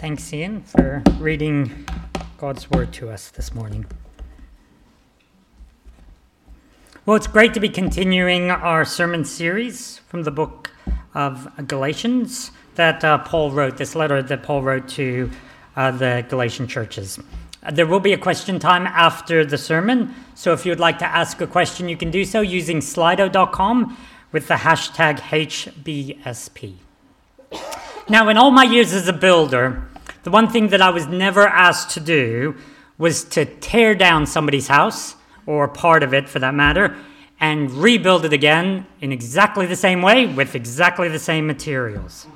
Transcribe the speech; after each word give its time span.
Thanks, 0.00 0.32
Ian, 0.32 0.62
for 0.62 1.02
reading 1.18 1.86
God's 2.38 2.70
word 2.70 2.90
to 2.94 3.10
us 3.10 3.28
this 3.28 3.54
morning. 3.54 3.84
Well, 7.04 7.18
it's 7.18 7.26
great 7.26 7.52
to 7.52 7.60
be 7.60 7.68
continuing 7.68 8.50
our 8.50 8.86
sermon 8.86 9.26
series 9.26 9.98
from 10.08 10.22
the 10.22 10.30
book 10.30 10.70
of 11.12 11.52
Galatians 11.68 12.50
that 12.76 13.04
uh, 13.04 13.18
Paul 13.18 13.50
wrote, 13.50 13.76
this 13.76 13.94
letter 13.94 14.22
that 14.22 14.42
Paul 14.42 14.62
wrote 14.62 14.88
to 14.88 15.30
uh, 15.76 15.90
the 15.90 16.24
Galatian 16.30 16.66
churches. 16.66 17.18
There 17.70 17.86
will 17.86 18.00
be 18.00 18.14
a 18.14 18.18
question 18.18 18.58
time 18.58 18.86
after 18.86 19.44
the 19.44 19.58
sermon, 19.58 20.14
so 20.34 20.54
if 20.54 20.64
you'd 20.64 20.80
like 20.80 20.98
to 21.00 21.06
ask 21.06 21.42
a 21.42 21.46
question, 21.46 21.90
you 21.90 21.98
can 21.98 22.10
do 22.10 22.24
so 22.24 22.40
using 22.40 22.78
slido.com 22.78 23.98
with 24.32 24.48
the 24.48 24.54
hashtag 24.54 25.18
HBSP. 25.18 26.76
Now, 28.08 28.30
in 28.30 28.38
all 28.38 28.50
my 28.50 28.64
years 28.64 28.94
as 28.94 29.06
a 29.06 29.12
builder, 29.12 29.86
the 30.22 30.30
one 30.30 30.48
thing 30.48 30.68
that 30.68 30.82
I 30.82 30.90
was 30.90 31.06
never 31.06 31.46
asked 31.46 31.90
to 31.90 32.00
do 32.00 32.56
was 32.98 33.24
to 33.24 33.44
tear 33.44 33.94
down 33.94 34.26
somebody's 34.26 34.68
house, 34.68 35.16
or 35.46 35.66
part 35.66 36.02
of 36.02 36.12
it 36.12 36.28
for 36.28 36.38
that 36.38 36.54
matter, 36.54 36.96
and 37.40 37.70
rebuild 37.70 38.26
it 38.26 38.32
again 38.32 38.86
in 39.00 39.12
exactly 39.12 39.64
the 39.64 39.76
same 39.76 40.02
way 40.02 40.26
with 40.26 40.54
exactly 40.54 41.08
the 41.08 41.18
same 41.18 41.46
materials. 41.46 42.26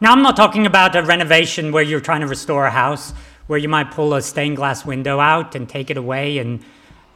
Now, 0.00 0.12
I'm 0.12 0.22
not 0.22 0.36
talking 0.36 0.66
about 0.66 0.96
a 0.96 1.02
renovation 1.02 1.72
where 1.72 1.82
you're 1.82 2.00
trying 2.00 2.20
to 2.20 2.26
restore 2.26 2.66
a 2.66 2.70
house, 2.70 3.12
where 3.46 3.58
you 3.58 3.68
might 3.68 3.92
pull 3.92 4.14
a 4.14 4.22
stained 4.22 4.56
glass 4.56 4.84
window 4.84 5.20
out 5.20 5.54
and 5.54 5.68
take 5.68 5.90
it 5.90 5.96
away 5.96 6.38
and, 6.38 6.60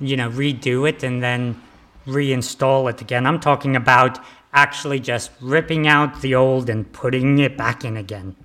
you 0.00 0.16
know, 0.16 0.30
redo 0.30 0.88
it 0.88 1.02
and 1.02 1.22
then 1.22 1.60
reinstall 2.06 2.88
it 2.90 3.00
again. 3.00 3.26
I'm 3.26 3.40
talking 3.40 3.76
about 3.76 4.18
actually 4.52 5.00
just 5.00 5.30
ripping 5.40 5.86
out 5.86 6.20
the 6.22 6.34
old 6.34 6.70
and 6.70 6.90
putting 6.92 7.38
it 7.38 7.56
back 7.56 7.84
in 7.84 7.96
again. 7.96 8.36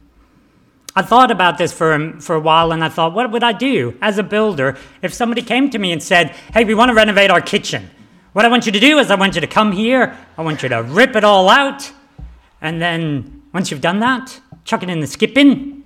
I 0.97 1.03
thought 1.03 1.29
about 1.29 1.59
this 1.59 1.71
for, 1.71 1.93
um, 1.93 2.19
for 2.19 2.35
a 2.35 2.39
while 2.39 2.71
and 2.71 2.83
I 2.83 2.89
thought, 2.89 3.13
what 3.13 3.29
would 3.29 3.43
I 3.43 3.53
do 3.53 3.95
as 4.01 4.17
a 4.17 4.23
builder 4.23 4.75
if 5.03 5.13
somebody 5.13 5.43
came 5.43 5.69
to 5.69 5.77
me 5.77 5.91
and 5.91 6.01
said, 6.01 6.31
hey, 6.55 6.63
we 6.63 6.73
want 6.73 6.89
to 6.89 6.95
renovate 6.95 7.29
our 7.29 7.39
kitchen? 7.39 7.91
What 8.33 8.45
I 8.45 8.47
want 8.47 8.65
you 8.65 8.71
to 8.71 8.79
do 8.79 8.97
is 8.97 9.11
I 9.11 9.15
want 9.15 9.35
you 9.35 9.41
to 9.41 9.45
come 9.45 9.71
here, 9.71 10.17
I 10.39 10.41
want 10.41 10.63
you 10.63 10.69
to 10.69 10.81
rip 10.81 11.15
it 11.15 11.23
all 11.23 11.49
out, 11.49 11.91
and 12.61 12.81
then 12.81 13.43
once 13.53 13.69
you've 13.69 13.79
done 13.79 13.99
that, 13.99 14.41
chuck 14.65 14.81
it 14.81 14.89
in 14.89 14.99
the 14.99 15.05
skip 15.05 15.35
bin, 15.35 15.83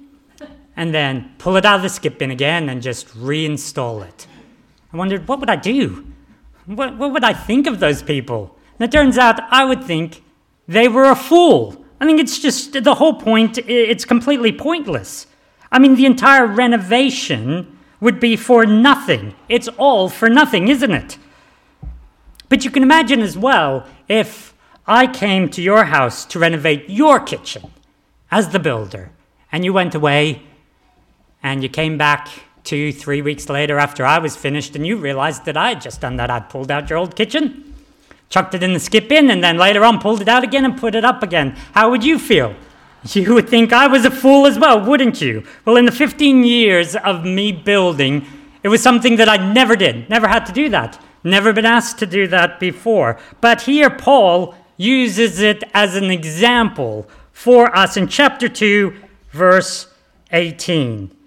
and 0.77 0.93
then 0.93 1.35
pull 1.39 1.57
it 1.57 1.65
out 1.65 1.75
of 1.75 1.81
the 1.81 1.89
skip 1.89 2.17
bin 2.17 2.31
again 2.31 2.69
and 2.69 2.81
just 2.81 3.09
reinstall 3.09 4.07
it. 4.07 4.27
I 4.93 4.95
wondered, 4.95 5.27
what 5.27 5.41
would 5.41 5.49
I 5.49 5.57
do? 5.57 6.07
What, 6.67 6.97
what 6.97 7.11
would 7.11 7.25
I 7.25 7.33
think 7.33 7.67
of 7.67 7.81
those 7.81 8.01
people? 8.01 8.57
And 8.79 8.87
it 8.87 8.93
turns 8.93 9.17
out 9.17 9.41
I 9.51 9.65
would 9.65 9.83
think 9.83 10.23
they 10.69 10.87
were 10.87 11.11
a 11.11 11.17
fool. 11.17 11.85
I 12.01 12.05
think 12.05 12.19
it's 12.19 12.39
just 12.39 12.73
the 12.83 12.95
whole 12.95 13.13
point, 13.13 13.59
it's 13.59 14.05
completely 14.05 14.51
pointless. 14.51 15.27
I 15.71 15.77
mean, 15.77 15.95
the 15.95 16.07
entire 16.07 16.47
renovation 16.47 17.77
would 17.99 18.19
be 18.19 18.35
for 18.35 18.65
nothing. 18.65 19.35
It's 19.47 19.67
all 19.77 20.09
for 20.09 20.27
nothing, 20.27 20.67
isn't 20.67 20.91
it? 20.91 21.19
But 22.49 22.65
you 22.65 22.71
can 22.71 22.81
imagine 22.81 23.21
as 23.21 23.37
well 23.37 23.85
if 24.09 24.55
I 24.87 25.05
came 25.05 25.47
to 25.49 25.61
your 25.61 25.85
house 25.85 26.25
to 26.25 26.39
renovate 26.39 26.89
your 26.89 27.19
kitchen 27.19 27.71
as 28.31 28.49
the 28.49 28.59
builder, 28.59 29.11
and 29.51 29.63
you 29.63 29.71
went 29.71 29.93
away 29.93 30.41
and 31.43 31.61
you 31.61 31.69
came 31.69 31.99
back 31.99 32.29
two, 32.63 32.91
three 32.91 33.21
weeks 33.21 33.47
later 33.47 33.77
after 33.77 34.03
I 34.05 34.17
was 34.17 34.35
finished, 34.35 34.75
and 34.75 34.87
you 34.87 34.97
realized 34.97 35.45
that 35.45 35.55
I 35.55 35.69
had 35.69 35.81
just 35.81 36.01
done 36.01 36.15
that. 36.15 36.31
I'd 36.31 36.49
pulled 36.49 36.71
out 36.71 36.89
your 36.89 36.97
old 36.97 37.15
kitchen, 37.15 37.70
chucked 38.31 38.55
it 38.55 38.63
in 38.63 38.73
the 38.73 38.79
skip 38.79 39.07
bin, 39.07 39.29
and 39.29 39.43
then 39.43 39.57
later 39.57 39.83
on 39.85 39.99
pulled 39.99 40.21
it 40.21 40.27
out 40.27 40.43
again 40.43 40.65
and 40.65 40.75
put 40.75 40.95
it 40.95 41.05
up 41.05 41.21
again. 41.21 41.51
How 41.73 41.91
would 41.91 42.03
you 42.03 42.17
feel? 42.17 42.55
You 43.03 43.33
would 43.33 43.49
think 43.49 43.73
I 43.73 43.87
was 43.87 44.05
a 44.05 44.11
fool 44.11 44.47
as 44.47 44.57
well, 44.57 44.83
wouldn't 44.83 45.21
you? 45.21 45.43
Well, 45.65 45.75
in 45.75 45.85
the 45.85 45.91
15 45.91 46.43
years 46.43 46.95
of 46.95 47.25
me 47.25 47.51
building, 47.51 48.25
it 48.63 48.69
was 48.69 48.81
something 48.81 49.17
that 49.17 49.29
I 49.29 49.37
never 49.37 49.75
did, 49.75 50.09
never 50.09 50.27
had 50.27 50.45
to 50.45 50.51
do 50.51 50.69
that, 50.69 50.99
never 51.23 51.51
been 51.51 51.65
asked 51.65 51.99
to 51.99 52.05
do 52.05 52.27
that 52.27 52.59
before. 52.59 53.19
But 53.41 53.61
here, 53.61 53.89
Paul 53.89 54.55
uses 54.77 55.39
it 55.39 55.63
as 55.73 55.95
an 55.95 56.09
example 56.09 57.07
for 57.31 57.75
us 57.75 57.97
in 57.97 58.07
chapter 58.07 58.47
2, 58.47 58.93
verse 59.31 59.87
18. 60.31 61.20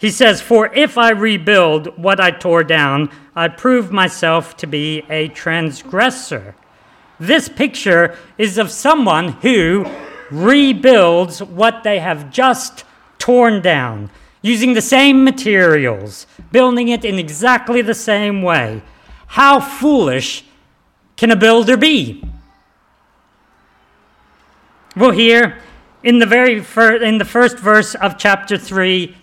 He 0.00 0.10
says, 0.10 0.40
For 0.40 0.72
if 0.74 0.96
I 0.96 1.10
rebuild 1.10 1.98
what 1.98 2.20
I 2.20 2.30
tore 2.30 2.64
down, 2.64 3.10
I 3.36 3.48
prove 3.48 3.92
myself 3.92 4.56
to 4.56 4.66
be 4.66 5.04
a 5.10 5.28
transgressor. 5.28 6.54
This 7.18 7.50
picture 7.50 8.16
is 8.38 8.56
of 8.56 8.70
someone 8.70 9.32
who 9.42 9.84
rebuilds 10.30 11.42
what 11.42 11.82
they 11.82 11.98
have 11.98 12.30
just 12.30 12.84
torn 13.18 13.60
down, 13.60 14.10
using 14.40 14.72
the 14.72 14.80
same 14.80 15.22
materials, 15.22 16.26
building 16.50 16.88
it 16.88 17.04
in 17.04 17.18
exactly 17.18 17.82
the 17.82 17.92
same 17.92 18.40
way. 18.40 18.80
How 19.26 19.60
foolish 19.60 20.44
can 21.16 21.30
a 21.30 21.36
builder 21.36 21.76
be? 21.76 22.24
Well, 24.96 25.10
here 25.10 25.58
in 26.02 26.20
the 26.20 26.26
very 26.26 26.60
fir- 26.60 27.02
in 27.02 27.18
the 27.18 27.26
first 27.26 27.58
verse 27.58 27.94
of 27.94 28.16
chapter 28.16 28.56
3, 28.56 29.14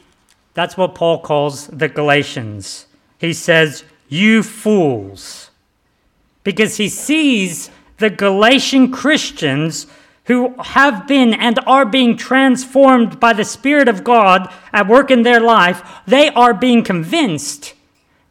that's 0.58 0.76
what 0.76 0.96
Paul 0.96 1.20
calls 1.20 1.68
the 1.68 1.88
Galatians. 1.88 2.88
He 3.20 3.32
says, 3.32 3.84
You 4.10 4.42
fools. 4.42 5.52
Because 6.44 6.78
he 6.78 6.90
sees 6.90 7.70
the 7.98 8.10
Galatian 8.10 8.92
Christians 8.92 9.86
who 10.24 10.56
have 10.58 11.08
been 11.08 11.36
and 11.36 11.60
are 11.68 11.86
being 11.86 12.18
transformed 12.18 13.20
by 13.20 13.34
the 13.34 13.46
Spirit 13.46 13.88
of 13.88 14.04
God 14.04 14.52
at 14.74 14.88
work 14.88 15.12
in 15.12 15.22
their 15.22 15.40
life, 15.40 15.84
they 16.08 16.30
are 16.30 16.56
being 16.56 16.84
convinced 16.84 17.76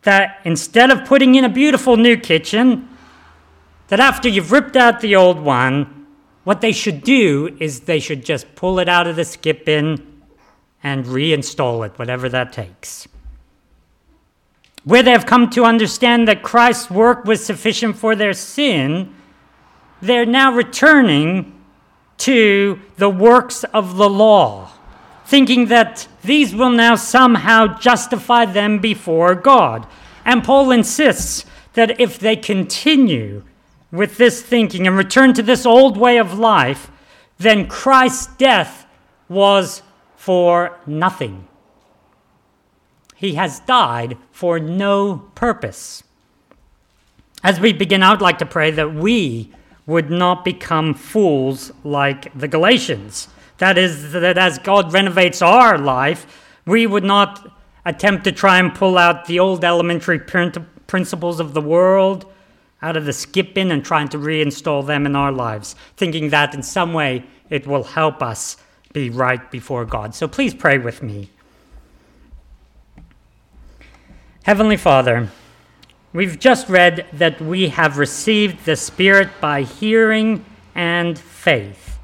that 0.03 0.41
instead 0.43 0.91
of 0.91 1.05
putting 1.05 1.37
in 1.37 1.45
a 1.45 1.49
beautiful 1.49 1.97
new 1.97 2.17
kitchen, 2.17 2.89
that 3.87 4.01
after 4.01 4.29
you've 4.29 4.51
ripped 4.51 4.75
out 4.75 5.01
the 5.01 5.15
old 5.15 5.39
one, 5.39 6.09
what 6.43 6.61
they 6.61 6.73
should 6.73 7.05
do 7.05 7.57
is 7.61 7.83
they 7.83 8.01
should 8.01 8.25
just 8.25 8.53
pull 8.57 8.81
it 8.81 8.89
out 8.89 9.07
of 9.07 9.15
the 9.15 9.25
skip 9.25 9.65
bin 9.65 10.16
and 10.87 11.05
reinstall 11.05 11.85
it, 11.85 11.99
whatever 11.99 12.29
that 12.29 12.53
takes. 12.53 13.09
Where 14.85 15.03
they 15.03 15.11
have 15.11 15.27
come 15.27 15.51
to 15.51 15.65
understand 15.65 16.29
that 16.29 16.45
Christ's 16.45 16.89
work 16.89 17.25
was 17.25 17.45
sufficient 17.45 17.97
for 17.97 18.15
their 18.15 18.33
sin, 18.33 19.13
they're 20.01 20.25
now 20.25 20.53
returning 20.53 21.61
to 22.19 22.81
the 22.99 23.11
works 23.11 23.65
of 23.65 23.97
the 23.97 24.09
law, 24.09 24.71
thinking 25.25 25.67
that 25.67 26.07
these 26.23 26.55
will 26.55 26.71
now 26.71 26.95
somehow 26.95 27.77
justify 27.79 28.45
them 28.45 28.79
before 28.79 29.35
God. 29.35 29.89
And 30.25 30.45
Paul 30.45 30.71
insists 30.71 31.47
that 31.73 32.01
if 32.01 32.21
they 32.21 32.37
continue 32.37 33.43
with 33.91 34.19
this 34.19 34.41
thinking 34.41 34.87
and 34.87 34.97
return 34.97 35.35
to 35.35 35.43
this 35.43 35.67
old 35.67 35.97
way 35.97 36.17
of 36.17 36.39
life, 36.39 36.93
then 37.39 37.67
Christ's 37.67 38.29
death 38.37 38.87
was 39.29 39.83
for 40.27 40.77
nothing. 40.89 41.47
He 43.15 43.37
has 43.37 43.61
died 43.61 44.19
for 44.33 44.59
no 44.59 45.19
purpose. 45.37 46.03
As 47.45 47.61
we 47.61 47.73
begin, 47.73 48.03
I 48.03 48.11
would 48.11 48.21
like 48.21 48.39
to 48.39 48.45
pray 48.45 48.73
that 48.73 48.93
we 48.93 49.53
would 49.87 50.11
not 50.11 50.45
become 50.45 50.95
fools 50.95 51.71
like 51.85 52.37
the 52.37 52.49
Galatians. 52.49 53.29
That 53.59 53.79
is, 53.79 54.11
that 54.11 54.37
as 54.37 54.59
God 54.59 54.93
renovates 54.93 55.43
our 55.43 55.79
life, 55.79 56.27
we 56.67 56.89
would 56.89 57.05
not 57.05 57.49
attempt 57.85 58.25
to 58.25 58.33
try 58.33 58.59
and 58.59 58.75
pull 58.75 58.99
out 58.99 59.27
the 59.27 59.39
old 59.39 59.65
elementary 59.65 60.19
principles 60.19 61.39
of 61.39 61.55
the 61.55 61.61
world 61.61 62.27
out 62.83 62.97
of 62.97 63.05
the 63.05 63.13
skip 63.13 63.55
bin 63.55 63.71
and 63.71 63.85
trying 63.85 64.09
to 64.09 64.19
reinstall 64.19 64.85
them 64.85 65.07
in 65.07 65.15
our 65.15 65.31
lives, 65.31 65.77
thinking 65.97 66.31
that 66.31 66.53
in 66.53 66.65
some 66.65 66.93
way 66.93 67.23
it 67.49 67.65
will 67.65 67.85
help 67.85 68.25
us 68.25 68.57
be 68.97 69.11
right 69.11 69.51
before 69.51 69.85
God. 69.85 70.15
So 70.15 70.27
please 70.27 70.55
pray 70.55 70.79
with 70.79 71.03
me. 71.03 71.29
Heavenly 74.45 74.79
Father, 74.79 75.29
we've 76.15 76.39
just 76.39 76.71
read 76.71 77.05
that 77.13 77.39
we 77.39 77.69
have 77.69 77.99
received 77.99 78.65
the 78.65 78.75
Spirit 78.75 79.29
by 79.39 79.65
hearing 79.65 80.47
and 80.75 81.19
faith, 81.19 81.99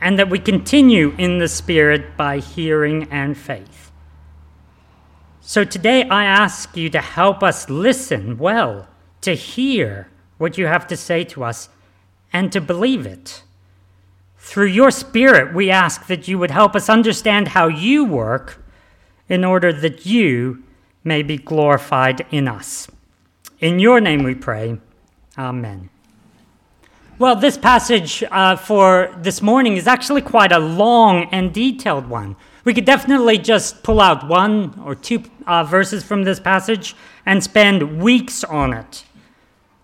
and 0.00 0.18
that 0.18 0.30
we 0.30 0.38
continue 0.38 1.14
in 1.18 1.40
the 1.40 1.48
Spirit 1.48 2.16
by 2.16 2.38
hearing 2.38 3.06
and 3.10 3.36
faith. 3.36 3.92
So 5.42 5.62
today 5.62 6.08
I 6.08 6.24
ask 6.24 6.74
you 6.74 6.88
to 6.88 7.02
help 7.02 7.42
us 7.42 7.68
listen 7.68 8.38
well, 8.38 8.88
to 9.20 9.34
hear 9.34 10.08
what 10.38 10.56
you 10.56 10.64
have 10.68 10.86
to 10.86 10.96
say 10.96 11.22
to 11.24 11.44
us, 11.44 11.68
and 12.32 12.50
to 12.50 12.62
believe 12.62 13.04
it. 13.04 13.43
Through 14.44 14.66
your 14.66 14.90
Spirit, 14.90 15.54
we 15.54 15.70
ask 15.70 16.06
that 16.06 16.28
you 16.28 16.38
would 16.38 16.50
help 16.50 16.76
us 16.76 16.90
understand 16.90 17.48
how 17.48 17.66
you 17.66 18.04
work 18.04 18.62
in 19.26 19.42
order 19.42 19.72
that 19.72 20.04
you 20.04 20.62
may 21.02 21.22
be 21.22 21.38
glorified 21.38 22.26
in 22.30 22.46
us. 22.46 22.86
In 23.58 23.78
your 23.78 24.00
name 24.02 24.22
we 24.22 24.34
pray. 24.34 24.78
Amen. 25.38 25.88
Well, 27.18 27.34
this 27.34 27.56
passage 27.56 28.22
uh, 28.30 28.54
for 28.56 29.16
this 29.16 29.40
morning 29.40 29.78
is 29.78 29.86
actually 29.86 30.20
quite 30.20 30.52
a 30.52 30.58
long 30.58 31.24
and 31.32 31.52
detailed 31.52 32.06
one. 32.06 32.36
We 32.64 32.74
could 32.74 32.84
definitely 32.84 33.38
just 33.38 33.82
pull 33.82 33.98
out 33.98 34.28
one 34.28 34.78
or 34.84 34.94
two 34.94 35.22
uh, 35.46 35.64
verses 35.64 36.04
from 36.04 36.22
this 36.22 36.38
passage 36.38 36.94
and 37.24 37.42
spend 37.42 37.98
weeks 38.02 38.44
on 38.44 38.74
it. 38.74 39.04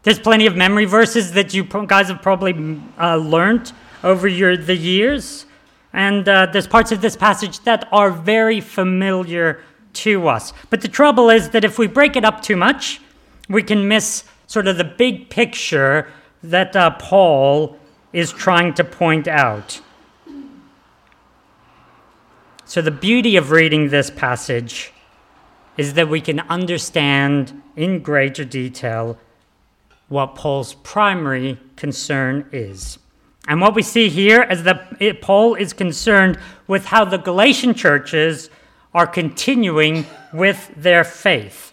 There's 0.03 0.19
plenty 0.19 0.45
of 0.45 0.55
memory 0.55 0.85
verses 0.85 1.33
that 1.33 1.55
you 1.55 1.65
guys 1.65 2.09
have 2.09 2.21
probably 2.21 2.79
uh, 2.99 3.17
learned 3.17 3.73
over 4.03 4.29
your, 4.29 4.57
the 4.57 4.77
years. 4.77 5.47
And 5.93 6.29
uh, 6.29 6.47
there's 6.47 6.67
parts 6.67 6.93
of 6.93 7.01
this 7.01 7.17
passage 7.17 7.61
that 7.61 7.89
are 7.91 8.11
very 8.11 8.61
familiar 8.61 9.63
to 9.93 10.29
us. 10.29 10.53
But 10.71 10.83
the 10.83 10.89
trouble 10.89 11.31
is 11.31 11.51
that 11.51 11.65
if 11.65 11.79
we 11.79 11.87
break 11.87 12.17
it 12.17 12.25
up 12.25 12.43
too 12.43 12.57
much, 12.57 13.01
we 13.49 13.63
can 13.63 13.89
miss 13.89 14.25
sort 14.47 14.69
of 14.69 14.77
the 14.77 14.85
big 14.85 15.31
picture 15.31 16.09
that 16.43 16.75
uh, 16.77 16.91
Paul 16.91 17.77
is 18.13 18.33
trying 18.33 18.75
to 18.75 18.85
point 18.85 19.29
out. 19.29 19.81
So, 22.65 22.81
the 22.81 22.93
beauty 22.93 23.37
of 23.37 23.51
reading 23.51 23.89
this 23.89 24.11
passage 24.11 24.93
is 25.77 25.95
that 25.95 26.09
we 26.09 26.21
can 26.21 26.41
understand 26.41 27.63
in 27.75 28.01
greater 28.01 28.45
detail 28.45 29.19
what 30.09 30.35
Paul's 30.35 30.75
primary 30.75 31.59
concern 31.77 32.49
is. 32.53 32.99
And 33.51 33.61
what 33.61 33.75
we 33.75 33.83
see 33.83 34.09
here 34.09 34.45
is 34.45 34.63
that 34.63 35.21
Paul 35.21 35.57
is 35.57 35.73
concerned 35.73 36.39
with 36.69 36.85
how 36.85 37.05
the 37.05 37.19
Galatian 37.19 37.75
churches 37.75 38.49
are 38.95 39.09
continuing 39.09 40.07
with 40.33 40.73
their 40.77 41.03
faith 41.03 41.73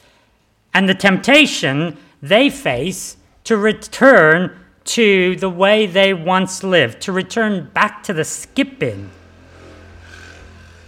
and 0.74 0.90
the 0.90 0.96
temptation 0.96 1.96
they 2.20 2.50
face 2.50 3.18
to 3.44 3.58
return 3.58 4.60
to 4.86 5.36
the 5.36 5.52
way 5.52 5.86
they 5.86 6.16
once 6.16 6.64
lived, 6.64 7.00
to 7.02 7.12
return 7.12 7.70
back 7.76 8.02
to 8.06 8.14
the 8.14 8.24
skip. 8.24 8.82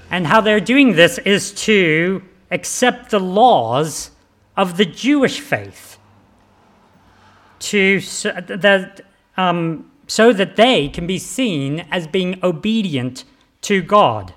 And 0.10 0.26
how 0.26 0.42
they're 0.42 0.60
doing 0.60 0.96
this 0.96 1.20
is 1.20 1.52
to 1.66 2.24
accept 2.50 3.12
the 3.12 3.20
laws 3.20 4.10
of 4.58 4.78
the 4.78 4.86
Jewish 4.86 5.40
faith, 5.40 6.00
to 7.60 8.00
that, 8.00 9.02
um, 9.38 9.89
so 10.10 10.34
that 10.34 10.56
they 10.56 10.90
can 10.90 11.06
be 11.06 11.20
seen 11.20 11.86
as 11.92 12.08
being 12.08 12.40
obedient 12.42 13.24
to 13.62 13.80
God. 13.80 14.34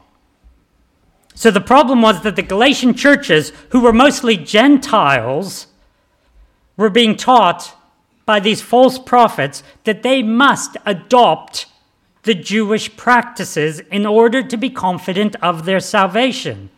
So 1.35 1.51
the 1.51 1.63
problem 1.63 2.03
was 2.03 2.21
that 2.23 2.37
the 2.37 2.43
Galatian 2.43 2.93
churches, 2.93 3.55
who 3.71 3.81
were 3.81 3.93
mostly 3.93 4.37
Gentiles, 4.37 5.69
were 6.77 6.91
being 6.91 7.17
taught 7.17 7.75
by 8.27 8.39
these 8.39 8.61
false 8.61 8.99
prophets 8.99 9.63
that 9.85 10.03
they 10.03 10.23
must 10.23 10.77
adopt 10.85 11.67
the 12.25 12.35
Jewish 12.35 12.95
practices 12.95 13.81
in 13.81 14.05
order 14.05 14.43
to 14.43 14.57
be 14.59 14.69
confident 14.69 15.37
of 15.37 15.65
their 15.65 15.81
salvation. 15.81 16.69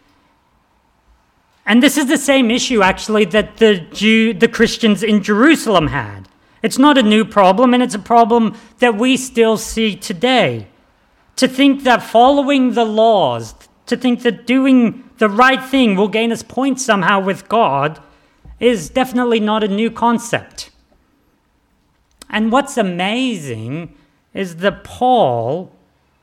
And 1.67 1.82
this 1.82 1.99
is 1.99 2.06
the 2.06 2.17
same 2.17 2.49
issue, 2.49 2.81
actually, 2.81 3.25
that 3.26 3.56
the, 3.56 3.81
Jew, 3.93 4.35
the 4.35 4.49
Christians 4.49 5.02
in 5.02 5.20
Jerusalem 5.20 5.88
had. 5.88 6.29
It's 6.64 6.78
not 6.78 6.96
a 6.96 7.02
new 7.02 7.26
problem, 7.26 7.75
and 7.75 7.82
it's 7.82 7.94
a 7.94 7.99
problem 7.99 8.56
that 8.78 8.96
we 8.96 9.19
still 9.19 9.58
see 9.58 9.94
today. 9.94 10.66
To 11.37 11.46
think 11.46 11.82
that 11.82 12.02
following 12.02 12.72
the 12.72 12.87
laws, 12.87 13.55
to 13.84 13.99
think 13.99 14.22
that 14.22 14.46
doing 14.46 15.05
the 15.19 15.28
right 15.28 15.62
thing 15.62 15.94
will 15.94 16.08
gain 16.08 16.32
us 16.32 16.43
points 16.43 16.82
somehow 16.82 17.20
with 17.20 17.50
God, 17.50 18.00
is 18.61 18.88
definitely 18.88 19.40
not 19.40 19.62
a 19.62 19.69
new 19.69 19.90
concept. 19.90 20.70
And 22.31 22.50
what's 22.50 22.78
amazing 22.78 23.94
is 24.32 24.56
that 24.56 24.84
Paul, 24.84 25.70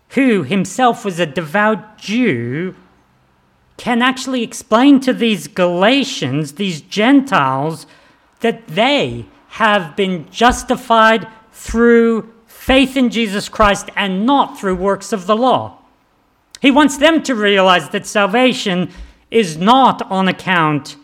who 0.09 0.41
himself 0.41 1.05
was 1.05 1.19
a 1.19 1.27
devout 1.27 1.99
Jew, 1.99 2.73
can 3.77 4.01
actually 4.01 4.41
explain 4.41 5.01
to 5.01 5.13
these 5.13 5.47
Galatians, 5.47 6.53
these 6.53 6.81
Gentiles, 6.81 7.85
that 8.39 8.67
they 8.67 9.27
have 9.51 9.97
been 9.97 10.29
justified 10.31 11.27
through 11.51 12.33
faith 12.45 12.95
in 12.95 13.09
Jesus 13.09 13.49
Christ 13.49 13.89
and 13.97 14.25
not 14.25 14.57
through 14.57 14.75
works 14.75 15.11
of 15.11 15.27
the 15.27 15.35
law. 15.35 15.77
He 16.61 16.71
wants 16.71 16.97
them 16.97 17.21
to 17.23 17.35
realize 17.35 17.89
that 17.89 18.05
salvation 18.05 18.91
is 19.29 19.57
not 19.57 20.09
on 20.09 20.29
account 20.29 20.95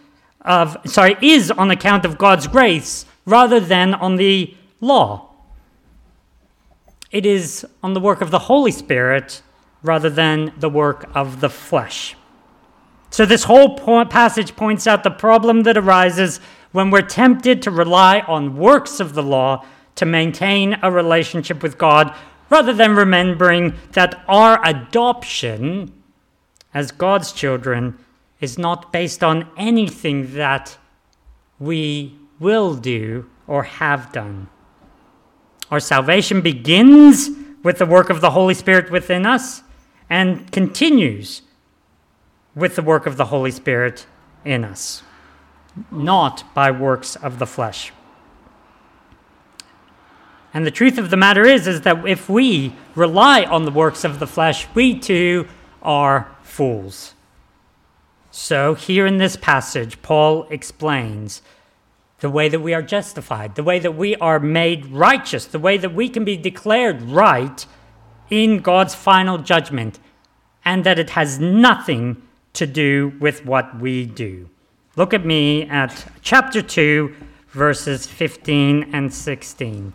of, 0.41 0.77
sorry, 0.85 1.17
is 1.21 1.51
on 1.51 1.71
account 1.71 2.05
of 2.05 2.17
God's 2.17 2.47
grace 2.47 3.05
rather 3.25 3.59
than 3.59 3.93
on 3.93 4.15
the 4.15 4.55
law. 4.79 5.29
It 7.11 7.25
is 7.25 7.65
on 7.83 7.93
the 7.93 7.99
work 7.99 8.21
of 8.21 8.31
the 8.31 8.39
Holy 8.39 8.71
Spirit 8.71 9.41
rather 9.83 10.09
than 10.09 10.53
the 10.57 10.69
work 10.69 11.09
of 11.13 11.41
the 11.41 11.49
flesh. 11.49 12.15
So, 13.09 13.25
this 13.25 13.45
whole 13.45 13.75
passage 14.05 14.55
points 14.55 14.85
out 14.87 15.03
the 15.03 15.09
problem 15.09 15.63
that 15.63 15.77
arises 15.77 16.39
when 16.77 16.91
we're 16.91 17.01
tempted 17.01 17.59
to 17.59 17.71
rely 17.71 18.19
on 18.27 18.55
works 18.55 18.99
of 18.99 19.15
the 19.15 19.23
law 19.23 19.65
to 19.95 20.05
maintain 20.05 20.77
a 20.83 20.91
relationship 20.91 21.63
with 21.63 21.75
God 21.75 22.15
rather 22.51 22.71
than 22.71 22.95
remembering 22.95 23.73
that 23.93 24.23
our 24.27 24.63
adoption 24.63 25.91
as 26.75 26.91
God's 26.91 27.31
children 27.31 27.97
is 28.39 28.59
not 28.59 28.93
based 28.93 29.23
on 29.23 29.49
anything 29.57 30.35
that 30.35 30.77
we 31.57 32.15
will 32.39 32.75
do 32.75 33.27
or 33.47 33.63
have 33.63 34.11
done. 34.11 34.47
Our 35.71 35.79
salvation 35.79 36.41
begins 36.41 37.27
with 37.63 37.79
the 37.79 37.87
work 37.87 38.11
of 38.11 38.21
the 38.21 38.29
Holy 38.29 38.53
Spirit 38.53 38.91
within 38.91 39.25
us 39.25 39.63
and 40.11 40.51
continues 40.51 41.41
with 42.53 42.75
the 42.75 42.83
work 42.83 43.07
of 43.07 43.17
the 43.17 43.25
Holy 43.25 43.49
Spirit 43.49 44.05
in 44.45 44.63
us, 44.63 45.01
not 45.91 46.53
by 46.53 46.71
works 46.71 47.15
of 47.15 47.39
the 47.39 47.47
flesh. 47.47 47.91
And 50.53 50.65
the 50.65 50.71
truth 50.71 50.97
of 50.97 51.09
the 51.09 51.17
matter 51.17 51.45
is, 51.45 51.67
is 51.67 51.81
that 51.81 52.07
if 52.07 52.29
we 52.29 52.73
rely 52.95 53.43
on 53.43 53.65
the 53.65 53.71
works 53.71 54.03
of 54.03 54.19
the 54.19 54.27
flesh, 54.27 54.67
we 54.73 54.97
too 54.97 55.47
are 55.81 56.35
fools. 56.41 57.13
So, 58.31 58.73
here 58.73 59.05
in 59.05 59.17
this 59.17 59.35
passage, 59.35 60.01
Paul 60.01 60.47
explains 60.49 61.41
the 62.19 62.29
way 62.29 62.49
that 62.49 62.59
we 62.59 62.73
are 62.73 62.81
justified, 62.81 63.55
the 63.55 63.63
way 63.63 63.79
that 63.79 63.95
we 63.95 64.15
are 64.15 64.39
made 64.39 64.87
righteous, 64.87 65.45
the 65.45 65.59
way 65.59 65.77
that 65.77 65.93
we 65.93 66.09
can 66.09 66.25
be 66.25 66.37
declared 66.37 67.01
right 67.03 67.65
in 68.29 68.59
God's 68.59 68.95
final 68.95 69.37
judgment, 69.37 69.99
and 70.65 70.83
that 70.83 70.99
it 70.99 71.11
has 71.11 71.39
nothing 71.39 72.21
to 72.53 72.65
do 72.65 73.13
with 73.19 73.45
what 73.45 73.79
we 73.79 74.05
do. 74.05 74.49
Look 74.97 75.13
at 75.13 75.27
me 75.27 75.61
at 75.69 76.11
chapter 76.23 76.59
2, 76.59 77.13
verses 77.49 78.07
15 78.07 78.95
and 78.95 79.13
16. 79.13 79.93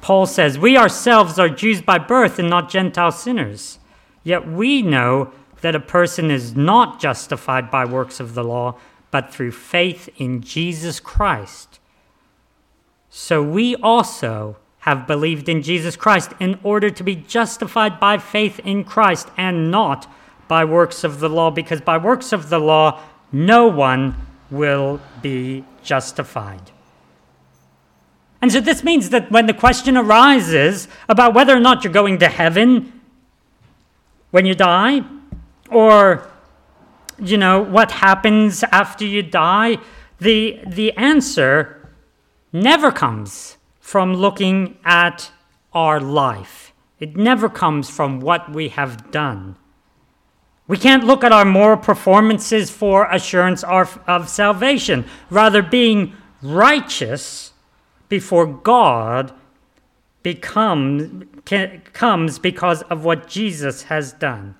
Paul 0.00 0.26
says, 0.26 0.58
We 0.58 0.76
ourselves 0.76 1.38
are 1.38 1.48
Jews 1.48 1.80
by 1.80 1.98
birth 1.98 2.40
and 2.40 2.50
not 2.50 2.68
Gentile 2.68 3.12
sinners. 3.12 3.78
Yet 4.24 4.48
we 4.48 4.82
know 4.82 5.32
that 5.60 5.76
a 5.76 5.80
person 5.80 6.28
is 6.28 6.56
not 6.56 6.98
justified 6.98 7.70
by 7.70 7.84
works 7.84 8.18
of 8.18 8.34
the 8.34 8.42
law, 8.42 8.80
but 9.12 9.32
through 9.32 9.52
faith 9.52 10.08
in 10.16 10.40
Jesus 10.40 10.98
Christ. 10.98 11.78
So 13.10 13.44
we 13.44 13.76
also 13.76 14.56
have 14.80 15.06
believed 15.06 15.48
in 15.48 15.62
Jesus 15.62 15.94
Christ 15.94 16.32
in 16.40 16.58
order 16.64 16.90
to 16.90 17.04
be 17.04 17.14
justified 17.14 18.00
by 18.00 18.18
faith 18.18 18.58
in 18.64 18.82
Christ 18.82 19.28
and 19.36 19.70
not 19.70 20.12
by 20.48 20.64
works 20.64 21.04
of 21.04 21.20
the 21.20 21.28
law, 21.28 21.50
because 21.50 21.80
by 21.80 21.96
works 21.96 22.32
of 22.32 22.50
the 22.50 22.58
law, 22.58 23.00
no 23.32 23.66
one 23.66 24.14
will 24.50 25.00
be 25.22 25.64
justified. 25.82 26.70
And 28.40 28.52
so 28.52 28.60
this 28.60 28.84
means 28.84 29.10
that 29.10 29.30
when 29.30 29.46
the 29.46 29.54
question 29.54 29.96
arises 29.96 30.86
about 31.08 31.32
whether 31.34 31.56
or 31.56 31.60
not 31.60 31.82
you're 31.82 31.92
going 31.92 32.18
to 32.18 32.28
heaven 32.28 33.00
when 34.30 34.44
you 34.44 34.54
die, 34.54 35.00
or 35.70 36.28
you 37.18 37.38
know 37.38 37.62
what 37.62 37.90
happens 37.90 38.62
after 38.64 39.04
you 39.04 39.22
die, 39.22 39.78
the 40.18 40.60
the 40.66 40.92
answer 40.92 41.88
never 42.52 42.90
comes 42.92 43.56
from 43.80 44.14
looking 44.14 44.76
at 44.84 45.30
our 45.72 46.00
life. 46.00 46.72
It 47.00 47.16
never 47.16 47.48
comes 47.48 47.88
from 47.88 48.20
what 48.20 48.52
we 48.52 48.68
have 48.68 49.10
done. 49.10 49.56
We 50.66 50.78
can't 50.78 51.04
look 51.04 51.22
at 51.22 51.32
our 51.32 51.44
moral 51.44 51.76
performances 51.76 52.70
for 52.70 53.04
assurance 53.10 53.62
of 53.64 54.28
salvation. 54.28 55.04
Rather, 55.28 55.62
being 55.62 56.14
righteous 56.40 57.52
before 58.08 58.46
God 58.46 59.32
become, 60.22 61.28
can, 61.44 61.82
comes 61.92 62.38
because 62.38 62.82
of 62.82 63.04
what 63.04 63.28
Jesus 63.28 63.84
has 63.84 64.12
done. 64.14 64.54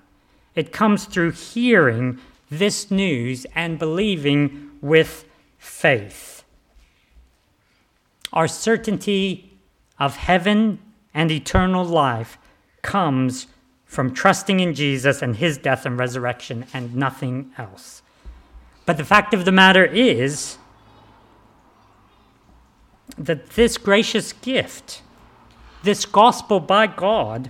It 0.53 0.71
comes 0.71 1.05
through 1.05 1.31
hearing 1.31 2.19
this 2.51 2.91
news 2.91 3.45
and 3.55 3.79
believing 3.79 4.69
with 4.81 5.25
faith. 5.57 6.43
Our 8.31 8.47
certainty 8.47 9.57
of 9.99 10.17
heaven 10.17 10.79
and 11.13 11.31
eternal 11.31 11.83
life 11.83 12.37
comes 12.81 13.47
from 13.85 14.13
trusting 14.13 14.59
in 14.59 14.73
Jesus 14.73 15.21
and 15.21 15.37
his 15.37 15.57
death 15.57 15.85
and 15.85 15.97
resurrection 15.97 16.65
and 16.73 16.95
nothing 16.95 17.51
else. 17.57 18.01
But 18.85 18.97
the 18.97 19.05
fact 19.05 19.33
of 19.33 19.45
the 19.45 19.51
matter 19.51 19.85
is 19.85 20.57
that 23.17 23.51
this 23.51 23.77
gracious 23.77 24.33
gift, 24.33 25.01
this 25.83 26.05
gospel 26.05 26.59
by 26.59 26.87
God, 26.87 27.49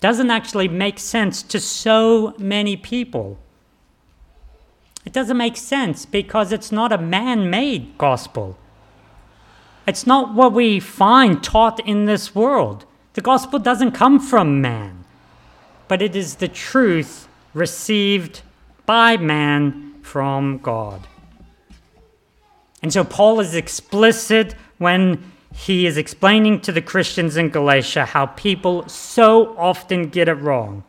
doesn't 0.00 0.30
actually 0.30 0.68
make 0.68 0.98
sense 0.98 1.42
to 1.42 1.58
so 1.60 2.34
many 2.38 2.76
people. 2.76 3.38
It 5.04 5.12
doesn't 5.12 5.36
make 5.36 5.56
sense 5.56 6.04
because 6.04 6.52
it's 6.52 6.72
not 6.72 6.92
a 6.92 6.98
man 6.98 7.48
made 7.48 7.96
gospel. 7.96 8.58
It's 9.86 10.06
not 10.06 10.34
what 10.34 10.52
we 10.52 10.80
find 10.80 11.42
taught 11.42 11.78
in 11.80 12.06
this 12.06 12.34
world. 12.34 12.84
The 13.14 13.20
gospel 13.20 13.58
doesn't 13.58 13.92
come 13.92 14.18
from 14.18 14.60
man, 14.60 15.04
but 15.88 16.02
it 16.02 16.16
is 16.16 16.36
the 16.36 16.48
truth 16.48 17.28
received 17.54 18.42
by 18.84 19.16
man 19.16 19.94
from 20.02 20.58
God. 20.58 21.06
And 22.82 22.92
so 22.92 23.04
Paul 23.04 23.40
is 23.40 23.54
explicit 23.54 24.54
when 24.78 25.32
he 25.54 25.86
is 25.86 25.96
explaining 25.96 26.60
to 26.60 26.72
the 26.72 26.82
Christians 26.82 27.36
in 27.36 27.48
Galatia 27.48 28.04
how 28.04 28.26
people 28.26 28.86
so 28.88 29.56
often 29.56 30.08
get 30.08 30.28
it 30.28 30.34
wrong. 30.34 30.84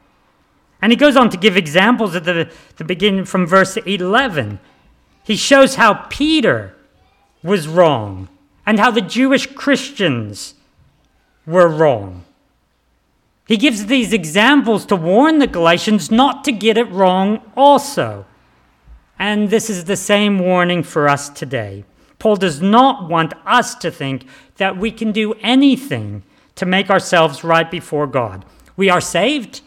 And 0.82 0.92
he 0.92 0.98
goes 0.98 1.16
on 1.16 1.30
to 1.32 1.38
give 1.38 1.58
examples 1.58 2.16
at 2.16 2.26
the, 2.26 2.52
the 2.76 2.84
beginning 2.84 3.26
from 3.26 3.48
verse 3.48 3.78
11. 3.78 4.60
He 5.24 5.36
shows 5.36 5.76
how 5.76 5.94
Peter 6.10 6.76
was 7.42 7.68
wrong 7.68 8.28
and 8.66 8.80
how 8.80 8.92
the 8.92 9.02
Jewish 9.02 9.48
Christians 9.48 10.54
were 11.46 11.68
wrong. 11.68 12.26
He 13.48 13.56
gives 13.58 13.86
these 13.86 14.12
examples 14.12 14.86
to 14.88 14.96
warn 14.96 15.40
the 15.40 15.48
Galatians 15.48 16.12
not 16.12 16.44
to 16.44 16.52
get 16.52 16.78
it 16.78 16.92
wrong 16.92 17.42
also. 17.56 18.26
And 19.18 19.50
this 19.50 19.70
is 19.70 19.86
the 19.86 19.96
same 19.96 20.38
warning 20.38 20.84
for 20.84 21.08
us 21.08 21.30
today. 21.30 21.86
Paul 22.20 22.36
does 22.36 22.62
not 22.62 23.10
want 23.10 23.34
us 23.46 23.74
to 23.76 23.90
think 23.90 24.28
that 24.58 24.78
we 24.78 24.92
can 24.92 25.12
do 25.12 25.34
anything 25.36 26.24
to 26.56 26.66
make 26.66 26.90
ourselves 26.90 27.44
right 27.44 27.70
before 27.70 28.06
God. 28.06 28.44
We 28.76 28.90
are 28.90 29.02
saved 29.02 29.62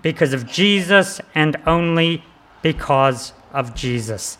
because 0.00 0.32
of 0.32 0.46
Jesus 0.46 1.20
and 1.34 1.56
only 1.66 2.24
because 2.62 3.34
of 3.52 3.74
Jesus. 3.74 4.38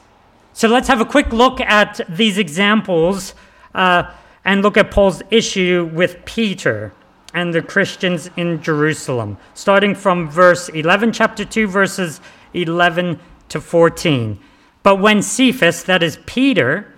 So 0.55 0.69
let's 0.69 0.89
have 0.89 1.01
a 1.01 1.05
quick 1.05 1.33
look 1.33 1.61
at 1.61 2.01
these 2.09 2.39
examples 2.39 3.35
uh, 3.75 4.11
and 4.45 4.63
look 4.63 4.77
at 4.77 4.91
Paul's 4.91 5.23
issue 5.31 5.91
with 5.93 6.25
Peter 6.25 6.93
and 7.35 7.55
the 7.55 7.63
Christians 7.63 8.31
in 8.37 8.63
Jerusalem, 8.63 9.39
starting 9.55 9.95
from 9.95 10.31
verse 10.31 10.69
11, 10.69 11.13
chapter 11.13 11.45
2, 11.45 11.67
verses 11.67 12.21
11 12.55 13.19
to 13.49 13.61
14. 13.61 14.39
But 14.83 14.97
when 14.97 15.23
Cephas, 15.23 15.85
that 15.85 16.03
is 16.03 16.19
Peter, 16.27 16.93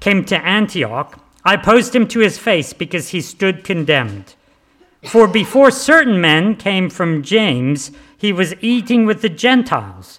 came 0.00 0.24
to 0.24 0.44
Antioch, 0.44 1.20
I 1.44 1.54
opposed 1.54 1.94
him 1.94 2.08
to 2.08 2.20
his 2.20 2.38
face 2.38 2.72
because 2.72 3.10
he 3.10 3.20
stood 3.20 3.64
condemned. 3.64 4.34
For 5.04 5.28
before 5.28 5.70
certain 5.70 6.20
men 6.20 6.56
came 6.56 6.90
from 6.90 7.22
James, 7.22 7.92
he 8.16 8.32
was 8.32 8.54
eating 8.60 9.06
with 9.06 9.22
the 9.22 9.28
Gentiles. 9.28 10.18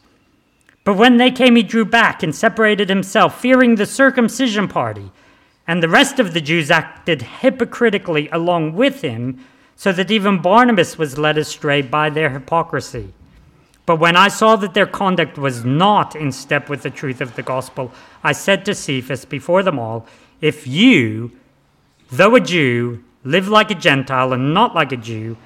But 0.85 0.95
when 0.95 1.17
they 1.17 1.31
came, 1.31 1.55
he 1.55 1.63
drew 1.63 1.85
back 1.85 2.23
and 2.23 2.33
separated 2.33 2.89
himself, 2.89 3.39
fearing 3.39 3.75
the 3.75 3.85
circumcision 3.85 4.67
party 4.67 5.11
and 5.69 5.83
the 5.83 5.87
rest 5.87 6.17
of 6.17 6.33
the 6.33 6.41
Jews 6.41 6.71
acted 6.71 7.21
hypocritically 7.21 8.27
along 8.29 8.73
with 8.73 9.03
him, 9.03 9.45
so 9.75 9.91
that 9.91 10.09
even 10.09 10.41
Barnabas 10.41 10.97
was 10.97 11.19
led 11.19 11.37
astray 11.37 11.83
by 11.83 12.09
their 12.09 12.31
hypocrisy. 12.31 13.13
But 13.85 13.97
when 13.97 14.15
I 14.15 14.29
saw 14.29 14.55
that 14.55 14.73
their 14.73 14.87
conduct 14.87 15.37
was 15.37 15.63
not 15.63 16.15
in 16.15 16.31
step 16.31 16.69
with 16.69 16.81
the 16.81 16.89
truth 16.89 17.21
of 17.21 17.35
the 17.35 17.43
gospel, 17.43 17.91
I 18.23 18.31
said 18.31 18.65
to 18.65 18.73
Cephas 18.73 19.25
before 19.25 19.61
them 19.61 19.77
all, 19.77 20.07
If 20.41 20.65
you, 20.65 21.33
though 22.09 22.35
a 22.35 22.39
Jew, 22.39 23.03
live 23.23 23.47
like 23.47 23.69
a 23.69 23.75
Gentile 23.75 24.33
and 24.33 24.55
not 24.55 24.73
like 24.73 24.91
a 24.91 24.97
Jew, 24.97 25.37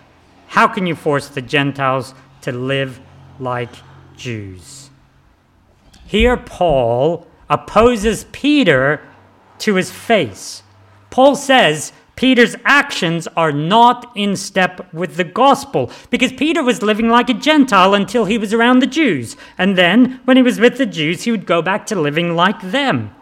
how 0.47 0.69
can 0.69 0.87
you 0.87 0.95
force 0.95 1.27
the 1.27 1.41
Gentiles 1.41 2.13
to 2.43 2.53
live 2.53 3.01
like 3.41 3.73
Jews? 4.15 4.89
Here, 6.05 6.37
Paul 6.37 7.27
opposes 7.49 8.25
Peter 8.31 9.01
to 9.63 9.75
his 9.75 9.91
face. 9.91 10.61
Paul 11.09 11.35
says 11.35 11.93
Peter's 12.15 12.55
actions 12.65 13.27
are 13.35 13.51
not 13.51 14.11
in 14.13 14.35
step 14.35 14.93
with 14.93 15.15
the 15.15 15.23
gospel 15.23 15.89
because 16.09 16.33
Peter 16.33 16.61
was 16.61 16.81
living 16.81 17.07
like 17.07 17.29
a 17.29 17.33
Gentile 17.33 17.93
until 17.93 18.25
he 18.25 18.37
was 18.37 18.53
around 18.53 18.79
the 18.79 18.87
Jews. 18.87 19.37
And 19.57 19.77
then, 19.77 20.19
when 20.25 20.37
he 20.37 20.43
was 20.43 20.59
with 20.59 20.77
the 20.77 20.85
Jews, 20.85 21.23
he 21.23 21.31
would 21.31 21.45
go 21.45 21.61
back 21.61 21.85
to 21.87 21.99
living 21.99 22.35
like 22.35 22.61
them. 22.61 23.15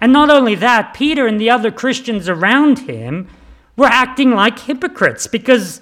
And 0.00 0.12
not 0.12 0.30
only 0.30 0.54
that, 0.56 0.94
Peter 0.94 1.26
and 1.26 1.40
the 1.40 1.50
other 1.50 1.70
Christians 1.70 2.28
around 2.28 2.80
him 2.80 3.28
were 3.76 3.86
acting 3.86 4.32
like 4.32 4.58
hypocrites 4.60 5.26
because 5.26 5.80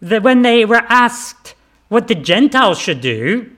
the, 0.00 0.20
when 0.20 0.42
they 0.42 0.64
were 0.64 0.84
asked 0.88 1.54
what 1.88 2.06
the 2.06 2.14
Gentiles 2.14 2.78
should 2.78 3.00
do, 3.00 3.50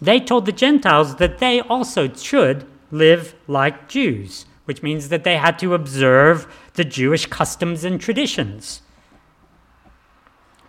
they 0.00 0.18
told 0.18 0.46
the 0.46 0.52
Gentiles 0.52 1.16
that 1.16 1.38
they 1.38 1.60
also 1.60 2.12
should 2.12 2.66
live 2.92 3.34
like 3.48 3.88
Jews, 3.88 4.46
which 4.66 4.82
means 4.82 5.08
that 5.08 5.24
they 5.24 5.36
had 5.36 5.58
to 5.58 5.74
observe 5.74 6.46
the 6.74 6.84
Jewish 6.84 7.26
customs 7.26 7.82
and 7.82 8.00
traditions. 8.00 8.82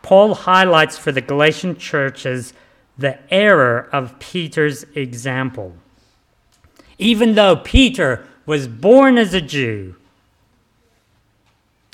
Paul 0.02 0.34
highlights 0.34 0.98
for 0.98 1.12
the 1.12 1.22
Galatian 1.22 1.78
churches 1.78 2.54
the 2.98 3.20
error 3.32 3.90
of 3.92 4.18
Peter's 4.20 4.86
example. 4.96 5.76
Even 6.98 7.36
though 7.36 7.58
Peter 7.58 8.26
was 8.46 8.68
born 8.68 9.18
as 9.18 9.34
a 9.34 9.42
Jew, 9.42 9.96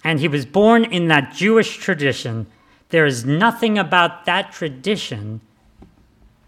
and 0.03 0.19
he 0.19 0.27
was 0.27 0.45
born 0.45 0.86
in 0.86 1.07
that 1.07 1.33
Jewish 1.33 1.77
tradition, 1.77 2.48
there 2.89 3.05
is 3.05 3.25
nothing 3.25 3.77
about 3.77 4.25
that 4.25 4.51
tradition 4.51 5.41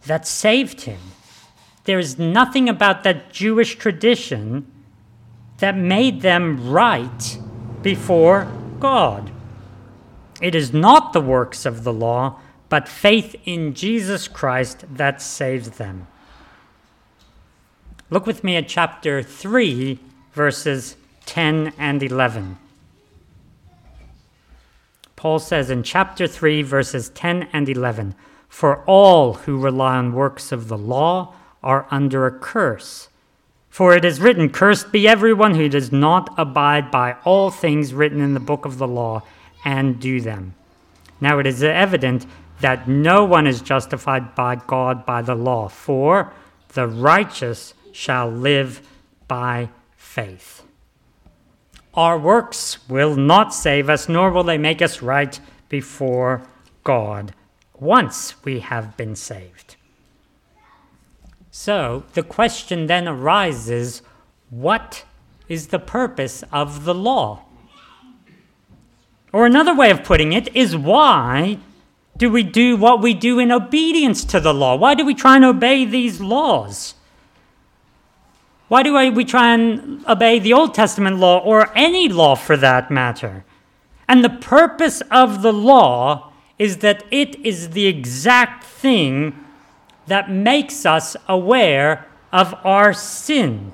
that 0.06 0.28
saved 0.28 0.82
him 0.82 1.00
there 1.84 2.00
is 2.00 2.20
nothing 2.20 2.70
about 2.70 3.04
that 3.04 3.32
Jewish 3.32 3.76
tradition 3.76 4.72
that 5.58 5.76
made 5.76 6.22
them 6.22 6.70
right 6.72 7.40
before 7.82 8.52
God. 8.80 9.32
It 10.42 10.56
is 10.56 10.74
not 10.74 11.14
the 11.14 11.22
works 11.22 11.66
of 11.66 11.84
the 11.84 11.94
law, 11.94 12.40
but 12.70 12.88
faith 12.88 13.36
in 13.46 13.74
Jesus 13.74 14.28
Christ 14.28 14.86
that 14.90 15.22
saves 15.22 15.72
them. 15.72 16.08
Look 18.10 18.26
with 18.26 18.44
me 18.44 18.56
at 18.58 18.68
chapter 18.68 19.24
3, 19.24 20.00
verses 20.34 20.98
10 21.26 21.74
and 21.78 22.04
11. 22.04 22.58
Paul 25.16 25.40
says 25.40 25.70
in 25.70 25.84
chapter 25.84 26.28
3, 26.28 26.64
verses 26.64 27.10
10 27.10 27.50
and 27.54 27.70
11 27.70 28.16
For 28.50 28.84
all 28.86 29.36
who 29.36 29.58
rely 29.60 29.98
on 29.98 30.14
works 30.14 30.52
of 30.52 30.68
the 30.68 30.78
law 30.78 31.36
are 31.64 31.88
under 31.92 32.26
a 32.26 32.32
curse. 32.32 33.10
For 33.70 33.96
it 33.96 34.04
is 34.04 34.20
written, 34.20 34.50
Cursed 34.50 34.92
be 34.92 35.08
everyone 35.08 35.56
who 35.56 35.70
does 35.70 35.92
not 35.92 36.34
abide 36.38 36.92
by 36.92 37.16
all 37.24 37.50
things 37.50 37.94
written 37.94 38.20
in 38.20 38.34
the 38.34 38.40
book 38.40 38.66
of 38.66 38.78
the 38.78 38.88
law 38.88 39.24
and 39.64 40.00
do 40.00 40.20
them. 40.20 40.56
Now 41.22 41.40
it 41.40 41.46
is 41.46 41.64
evident 41.64 42.26
that 42.60 42.88
no 42.88 43.24
one 43.24 43.48
is 43.48 43.62
justified 43.62 44.36
by 44.36 44.56
God 44.56 45.06
by 45.06 45.22
the 45.22 45.36
law, 45.36 45.68
for 45.68 46.34
the 46.70 46.88
righteous 46.88 47.74
shall 47.92 48.30
live 48.30 48.82
by 49.28 49.70
faith. 49.96 50.64
Our 51.94 52.18
works 52.18 52.88
will 52.90 53.16
not 53.16 53.54
save 53.54 53.90
us, 53.90 54.08
nor 54.08 54.32
will 54.32 54.44
they 54.44 54.58
make 54.58 54.82
us 54.82 55.02
right 55.02 55.40
before 55.70 56.42
God 56.84 57.34
once 57.80 58.36
we 58.44 58.60
have 58.60 58.96
been 58.96 59.16
saved. 59.16 59.76
So 61.64 62.06
the 62.14 62.24
question 62.24 62.88
then 62.88 63.08
arises 63.08 64.02
what 64.50 65.06
is 65.48 65.68
the 65.68 65.78
purpose 65.78 66.44
of 66.52 66.86
the 66.86 66.96
law? 66.96 67.44
Or 69.32 69.46
another 69.46 69.76
way 69.76 69.92
of 69.92 70.04
putting 70.04 70.34
it 70.34 70.56
is 70.56 70.76
why 70.76 71.60
do 72.18 72.32
we 72.32 72.42
do 72.42 72.78
what 72.78 73.00
we 73.00 73.14
do 73.14 73.38
in 73.38 73.52
obedience 73.52 74.26
to 74.26 74.40
the 74.40 74.56
law? 74.56 74.76
Why 74.76 74.96
do 74.96 75.06
we 75.06 75.14
try 75.14 75.36
and 75.36 75.46
obey 75.46 75.86
these 75.86 76.20
laws? 76.20 76.96
Why 78.68 78.82
do 78.82 78.92
we 79.12 79.24
try 79.24 79.54
and 79.54 80.04
obey 80.08 80.40
the 80.40 80.54
Old 80.54 80.74
Testament 80.74 81.18
law 81.18 81.38
or 81.38 81.72
any 81.78 82.10
law 82.10 82.34
for 82.34 82.58
that 82.58 82.90
matter? 82.90 83.46
And 84.08 84.24
the 84.24 84.32
purpose 84.32 85.02
of 85.12 85.44
the 85.44 85.54
law 85.54 86.32
is 86.58 86.78
that 86.78 87.04
it 87.12 87.36
is 87.46 87.70
the 87.70 87.86
exact 87.86 88.64
thing 88.64 89.36
that 90.08 90.30
makes 90.30 90.86
us 90.86 91.16
aware 91.28 92.06
of 92.32 92.54
our 92.66 92.94
sin. 92.94 93.74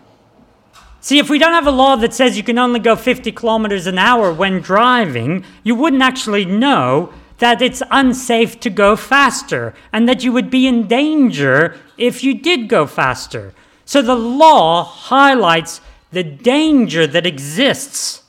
See, 0.99 1.19
if 1.19 1.29
we 1.29 1.39
don't 1.39 1.53
have 1.53 1.67
a 1.67 1.71
law 1.71 1.95
that 1.95 2.13
says 2.13 2.35
you 2.35 2.43
can 2.43 2.57
only 2.57 2.79
go 2.79 2.95
50 2.95 3.31
kilometers 3.31 3.87
an 3.87 3.97
hour 3.97 4.33
when 4.33 4.59
driving, 4.59 5.45
you 5.63 5.75
wouldn't 5.75 6.01
actually 6.01 6.43
know 6.43 7.13
that 7.37 7.61
it's 7.61 7.83
unsafe 7.91 8.59
to 8.59 8.69
go 8.69 8.95
faster 8.95 9.73
and 9.93 10.09
that 10.09 10.23
you 10.23 10.31
would 10.31 10.49
be 10.49 10.67
in 10.67 10.87
danger 10.87 11.77
if 11.97 12.23
you 12.23 12.33
did 12.33 12.67
go 12.67 12.85
faster. 12.85 13.53
So 13.85 14.01
the 14.01 14.15
law 14.15 14.83
highlights 14.83 15.81
the 16.11 16.23
danger 16.23 17.07
that 17.07 17.25
exists 17.25 18.23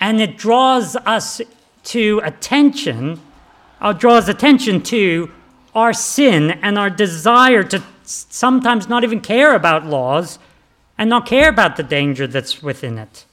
and 0.00 0.20
it 0.20 0.36
draws 0.36 0.96
us 0.96 1.40
to 1.84 2.20
attention, 2.24 3.20
or 3.80 3.88
uh, 3.88 3.92
draws 3.92 4.28
attention 4.28 4.82
to 4.82 5.30
our 5.76 5.92
sin 5.92 6.50
and 6.62 6.78
our 6.78 6.90
desire 6.90 7.62
to 7.62 7.82
sometimes 8.02 8.88
not 8.88 9.04
even 9.04 9.20
care 9.20 9.54
about 9.54 9.84
laws 9.84 10.38
and 10.96 11.10
not 11.10 11.26
care 11.26 11.50
about 11.50 11.76
the 11.76 11.82
danger 11.82 12.26
that's 12.26 12.62
within 12.62 12.96
it. 12.96 13.26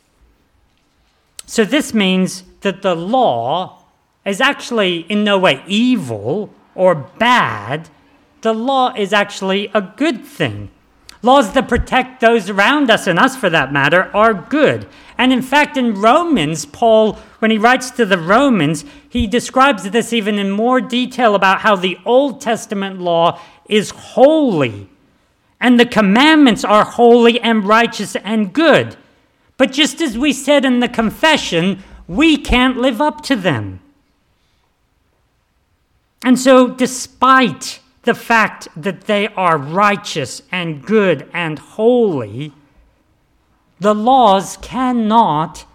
So, 1.46 1.64
this 1.64 1.94
means 1.94 2.44
that 2.62 2.82
the 2.82 2.96
law 2.96 3.84
is 4.26 4.42
actually 4.42 5.00
in 5.10 5.24
no 5.24 5.38
way 5.38 5.64
evil 5.68 6.54
or 6.76 6.96
bad. 6.96 7.90
The 8.42 8.54
law 8.54 8.94
is 8.94 9.14
actually 9.14 9.70
a 9.74 9.82
good 9.82 10.26
thing. 10.26 10.70
Laws 11.22 11.54
that 11.54 11.70
protect 11.70 12.20
those 12.20 12.50
around 12.50 12.90
us 12.92 13.08
and 13.08 13.18
us, 13.18 13.38
for 13.38 13.50
that 13.50 13.72
matter, 13.72 14.12
are 14.14 14.34
good. 14.34 14.86
And 15.18 15.32
in 15.32 15.42
fact, 15.42 15.78
in 15.78 15.96
Romans, 15.96 16.66
Paul, 16.66 17.14
when 17.40 17.52
he 17.52 17.58
writes 17.58 17.92
to 17.92 18.06
the 18.06 18.18
Romans, 18.18 18.84
he 19.08 19.28
describes 19.28 19.90
this 19.90 20.14
even 20.14 20.40
in 20.40 20.52
more 20.52 20.82
detail 20.82 21.36
about 21.36 21.62
how 21.62 21.76
the 21.76 21.98
Old 22.06 22.42
Testament 22.42 23.00
law 23.00 23.40
is 23.70 23.92
holy 23.92 24.90
and 25.64 25.80
the 25.80 25.86
commandments 25.86 26.66
are 26.66 26.84
holy 26.84 27.40
and 27.40 27.66
righteous 27.66 28.18
and 28.18 28.52
good. 28.52 28.98
But 29.56 29.72
just 29.72 30.02
as 30.02 30.18
we 30.18 30.34
said 30.34 30.66
in 30.66 30.82
the 30.82 30.90
confession, 30.90 31.82
we 32.06 32.36
can't 32.36 32.78
live 32.78 33.00
up 33.00 33.22
to 33.24 33.36
them. 33.38 33.80
And 36.26 36.38
so, 36.38 36.68
despite 36.68 37.80
the 38.04 38.14
fact 38.14 38.68
that 38.76 39.06
they 39.06 39.28
are 39.30 39.58
righteous 39.58 40.42
and 40.52 40.86
good 40.86 41.30
and 41.34 41.58
holy, 41.58 42.52
the 43.80 43.96
laws 43.96 44.58
cannot 44.58 45.66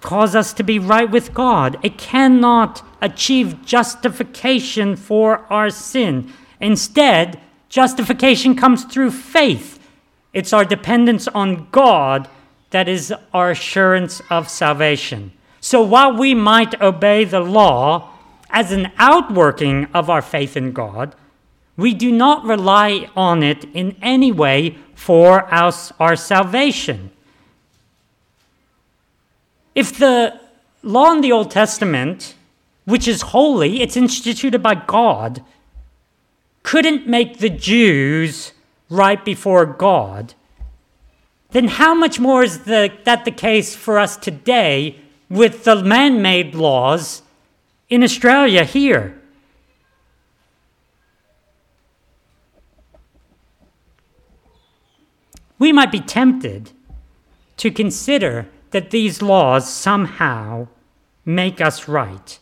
cause 0.00 0.34
us 0.34 0.52
to 0.52 0.62
be 0.62 0.78
right 0.78 1.10
with 1.10 1.34
God. 1.34 1.78
It 1.82 1.98
cannot 1.98 2.84
achieve 3.00 3.64
justification 3.64 4.96
for 4.96 5.46
our 5.52 5.70
sin. 5.70 6.32
Instead, 6.60 7.40
Justification 7.68 8.54
comes 8.56 8.84
through 8.84 9.10
faith. 9.10 9.78
It's 10.32 10.52
our 10.52 10.64
dependence 10.64 11.28
on 11.28 11.68
God 11.70 12.28
that 12.70 12.88
is 12.88 13.12
our 13.32 13.50
assurance 13.50 14.22
of 14.30 14.48
salvation. 14.48 15.32
So 15.60 15.82
while 15.82 16.16
we 16.16 16.34
might 16.34 16.80
obey 16.80 17.24
the 17.24 17.40
law 17.40 18.14
as 18.50 18.72
an 18.72 18.90
outworking 18.96 19.86
of 19.92 20.08
our 20.08 20.22
faith 20.22 20.56
in 20.56 20.72
God, 20.72 21.14
we 21.78 21.94
do 21.94 22.10
not 22.10 22.44
rely 22.44 23.08
on 23.16 23.42
it 23.42 23.64
in 23.72 23.96
any 24.02 24.32
way 24.32 24.76
for 24.96 25.42
our, 25.44 25.72
our 26.00 26.16
salvation. 26.16 27.10
If 29.76 29.96
the 29.96 30.40
law 30.82 31.12
in 31.12 31.20
the 31.20 31.30
Old 31.30 31.52
Testament, 31.52 32.34
which 32.84 33.06
is 33.06 33.22
holy, 33.22 33.80
it's 33.80 33.96
instituted 33.96 34.60
by 34.60 34.74
God, 34.74 35.44
couldn't 36.64 37.06
make 37.06 37.38
the 37.38 37.48
Jews 37.48 38.52
right 38.90 39.24
before 39.24 39.64
God, 39.64 40.34
then 41.52 41.68
how 41.68 41.94
much 41.94 42.18
more 42.18 42.42
is 42.42 42.64
the, 42.64 42.92
that 43.04 43.24
the 43.24 43.30
case 43.30 43.76
for 43.76 44.00
us 44.00 44.16
today 44.16 44.96
with 45.30 45.62
the 45.62 45.80
man 45.82 46.20
made 46.20 46.56
laws 46.56 47.22
in 47.88 48.02
Australia 48.02 48.64
here? 48.64 49.17
We 55.58 55.72
might 55.72 55.92
be 55.92 56.00
tempted 56.00 56.70
to 57.56 57.70
consider 57.70 58.48
that 58.70 58.90
these 58.90 59.22
laws 59.22 59.68
somehow 59.72 60.68
make 61.24 61.60
us 61.60 61.88
right. 61.88 62.38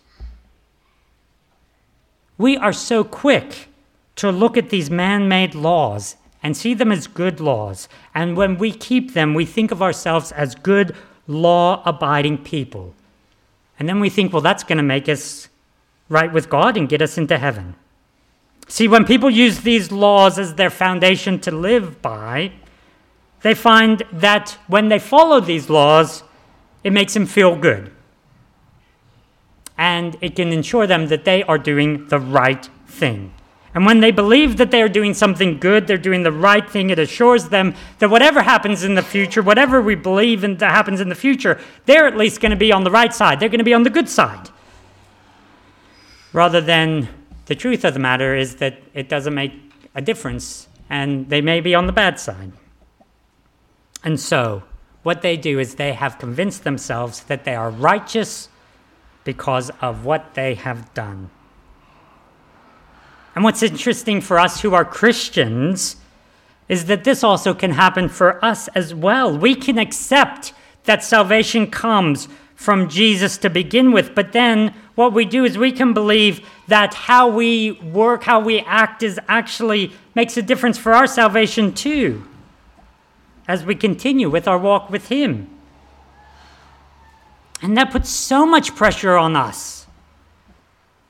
We 2.38 2.56
are 2.56 2.72
so 2.72 3.02
quick 3.04 3.68
to 4.16 4.30
look 4.30 4.56
at 4.56 4.70
these 4.70 4.90
man 4.90 5.28
made 5.28 5.54
laws 5.54 6.16
and 6.42 6.56
see 6.56 6.74
them 6.74 6.92
as 6.92 7.06
good 7.06 7.40
laws. 7.40 7.88
And 8.14 8.36
when 8.36 8.58
we 8.58 8.72
keep 8.72 9.14
them, 9.14 9.34
we 9.34 9.44
think 9.44 9.70
of 9.70 9.82
ourselves 9.82 10.32
as 10.32 10.54
good, 10.54 10.94
law 11.26 11.82
abiding 11.84 12.38
people. 12.38 12.94
And 13.78 13.88
then 13.88 14.00
we 14.00 14.10
think, 14.10 14.32
well, 14.32 14.42
that's 14.42 14.64
going 14.64 14.78
to 14.78 14.82
make 14.82 15.08
us 15.08 15.48
right 16.08 16.32
with 16.32 16.48
God 16.48 16.76
and 16.76 16.88
get 16.88 17.02
us 17.02 17.18
into 17.18 17.38
heaven. 17.38 17.74
See, 18.68 18.88
when 18.88 19.04
people 19.04 19.30
use 19.30 19.60
these 19.60 19.92
laws 19.92 20.38
as 20.38 20.54
their 20.54 20.70
foundation 20.70 21.38
to 21.40 21.50
live 21.50 22.00
by, 22.02 22.52
they 23.42 23.54
find 23.54 24.02
that 24.12 24.58
when 24.66 24.88
they 24.88 24.98
follow 24.98 25.40
these 25.40 25.70
laws, 25.70 26.22
it 26.82 26.92
makes 26.92 27.14
them 27.14 27.26
feel 27.26 27.56
good. 27.56 27.92
And 29.78 30.16
it 30.20 30.36
can 30.36 30.52
ensure 30.52 30.86
them 30.86 31.08
that 31.08 31.24
they 31.24 31.42
are 31.42 31.58
doing 31.58 32.08
the 32.08 32.18
right 32.18 32.68
thing. 32.86 33.32
And 33.74 33.84
when 33.84 34.00
they 34.00 34.10
believe 34.10 34.56
that 34.56 34.70
they 34.70 34.80
are 34.80 34.88
doing 34.88 35.12
something 35.12 35.58
good, 35.58 35.86
they're 35.86 35.98
doing 35.98 36.22
the 36.22 36.32
right 36.32 36.66
thing, 36.66 36.88
it 36.88 36.98
assures 36.98 37.50
them 37.50 37.74
that 37.98 38.08
whatever 38.08 38.42
happens 38.42 38.84
in 38.84 38.94
the 38.94 39.02
future, 39.02 39.42
whatever 39.42 39.82
we 39.82 39.94
believe 39.94 40.44
in 40.44 40.56
that 40.56 40.70
happens 40.70 40.98
in 40.98 41.10
the 41.10 41.14
future, 41.14 41.60
they're 41.84 42.06
at 42.06 42.16
least 42.16 42.40
going 42.40 42.50
to 42.50 42.56
be 42.56 42.72
on 42.72 42.84
the 42.84 42.90
right 42.90 43.12
side. 43.12 43.38
They're 43.38 43.50
going 43.50 43.58
to 43.58 43.64
be 43.64 43.74
on 43.74 43.82
the 43.82 43.90
good 43.90 44.08
side. 44.08 44.48
Rather 46.32 46.62
than 46.62 47.08
the 47.46 47.54
truth 47.54 47.84
of 47.84 47.92
the 47.92 48.00
matter 48.00 48.34
is 48.34 48.56
that 48.56 48.78
it 48.94 49.10
doesn't 49.10 49.34
make 49.34 49.52
a 49.94 50.00
difference 50.00 50.68
and 50.88 51.28
they 51.28 51.42
may 51.42 51.60
be 51.60 51.74
on 51.74 51.86
the 51.86 51.92
bad 51.92 52.18
side. 52.18 52.52
And 54.06 54.20
so, 54.20 54.62
what 55.02 55.22
they 55.22 55.36
do 55.36 55.58
is 55.58 55.74
they 55.74 55.92
have 55.92 56.20
convinced 56.20 56.62
themselves 56.62 57.24
that 57.24 57.44
they 57.44 57.56
are 57.56 57.70
righteous 57.70 58.48
because 59.24 59.68
of 59.80 60.04
what 60.04 60.34
they 60.34 60.54
have 60.54 60.94
done. 60.94 61.28
And 63.34 63.42
what's 63.42 63.64
interesting 63.64 64.20
for 64.20 64.38
us 64.38 64.60
who 64.60 64.74
are 64.74 64.84
Christians 64.84 65.96
is 66.68 66.84
that 66.84 67.02
this 67.02 67.24
also 67.24 67.52
can 67.52 67.72
happen 67.72 68.08
for 68.08 68.42
us 68.44 68.68
as 68.68 68.94
well. 68.94 69.36
We 69.36 69.56
can 69.56 69.76
accept 69.76 70.52
that 70.84 71.02
salvation 71.02 71.68
comes 71.68 72.28
from 72.54 72.88
Jesus 72.88 73.36
to 73.38 73.50
begin 73.50 73.90
with, 73.90 74.14
but 74.14 74.32
then 74.32 74.72
what 74.94 75.14
we 75.14 75.24
do 75.24 75.44
is 75.44 75.58
we 75.58 75.72
can 75.72 75.92
believe 75.92 76.48
that 76.68 76.94
how 76.94 77.26
we 77.26 77.72
work, 77.72 78.22
how 78.22 78.38
we 78.38 78.60
act 78.60 79.02
is 79.02 79.18
actually 79.26 79.92
makes 80.14 80.36
a 80.36 80.42
difference 80.42 80.78
for 80.78 80.94
our 80.94 81.08
salvation 81.08 81.72
too 81.72 82.24
as 83.48 83.64
we 83.64 83.74
continue 83.74 84.28
with 84.28 84.48
our 84.48 84.58
walk 84.58 84.90
with 84.90 85.08
Him. 85.08 85.48
And 87.62 87.76
that 87.76 87.90
puts 87.90 88.10
so 88.10 88.44
much 88.44 88.74
pressure 88.74 89.16
on 89.16 89.36
us. 89.36 89.86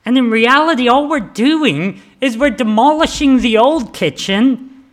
And 0.05 0.17
in 0.17 0.31
reality, 0.31 0.87
all 0.87 1.09
we're 1.09 1.19
doing 1.19 2.01
is 2.21 2.37
we're 2.37 2.49
demolishing 2.49 3.39
the 3.39 3.57
old 3.57 3.93
kitchen 3.93 4.85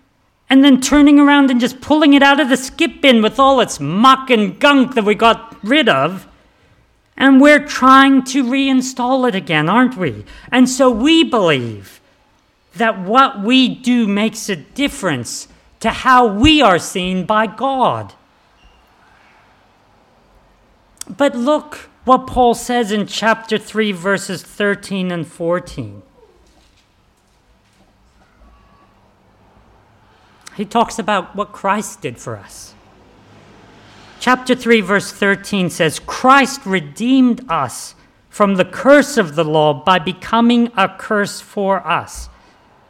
and 0.51 0.65
then 0.65 0.81
turning 0.81 1.21
around 1.21 1.51
and 1.51 1.61
just 1.61 1.81
pulling 1.81 2.15
it 2.15 2.23
out 2.23 2.41
of 2.41 2.49
the 2.49 2.57
skip 2.57 3.01
bin 3.01 3.23
with 3.23 3.39
all 3.39 3.61
its 3.61 3.79
muck 3.79 4.31
and 4.31 4.59
gunk 4.59 4.95
that 4.95 5.05
we 5.05 5.15
got 5.15 5.57
rid 5.63 5.89
of. 5.89 6.27
And 7.17 7.41
we're 7.41 7.65
trying 7.65 8.25
to 8.25 8.43
reinstall 8.43 9.29
it 9.29 9.37
again, 9.37 9.69
aren't 9.69 9.97
we? 9.97 10.25
And 10.51 10.69
so 10.69 10.91
we 10.91 11.23
believe 11.23 12.01
that 12.75 12.99
what 12.99 13.41
we 13.41 13.69
do 13.69 14.09
makes 14.09 14.49
a 14.49 14.57
difference 14.57 15.47
to 15.85 15.90
how 15.90 16.27
we 16.27 16.62
are 16.62 16.79
seen 16.79 17.27
by 17.27 17.47
God. 17.47 18.14
But 21.07 21.37
look 21.37 21.90
what 22.07 22.27
Paul 22.27 22.55
says 22.55 22.90
in 22.90 23.07
chapter 23.07 23.59
3, 23.59 23.92
verses 23.92 24.42
13 24.42 25.12
and 25.12 25.27
14. 25.27 26.01
He 30.57 30.64
talks 30.64 30.99
about 30.99 31.37
what 31.37 31.53
Christ 31.53 32.01
did 32.01 32.16
for 32.16 32.38
us. 32.38 32.73
Chapter 34.20 34.55
3, 34.55 34.81
verse 34.81 35.12
13 35.12 35.68
says, 35.68 35.99
Christ 35.99 36.64
redeemed 36.64 37.44
us 37.51 37.94
from 38.31 38.55
the 38.55 38.64
curse 38.64 39.18
of 39.18 39.35
the 39.35 39.44
law 39.44 39.75
by 39.75 39.99
becoming 39.99 40.73
a 40.79 40.88
curse 40.88 41.42
for 41.42 41.87
us. 41.87 42.31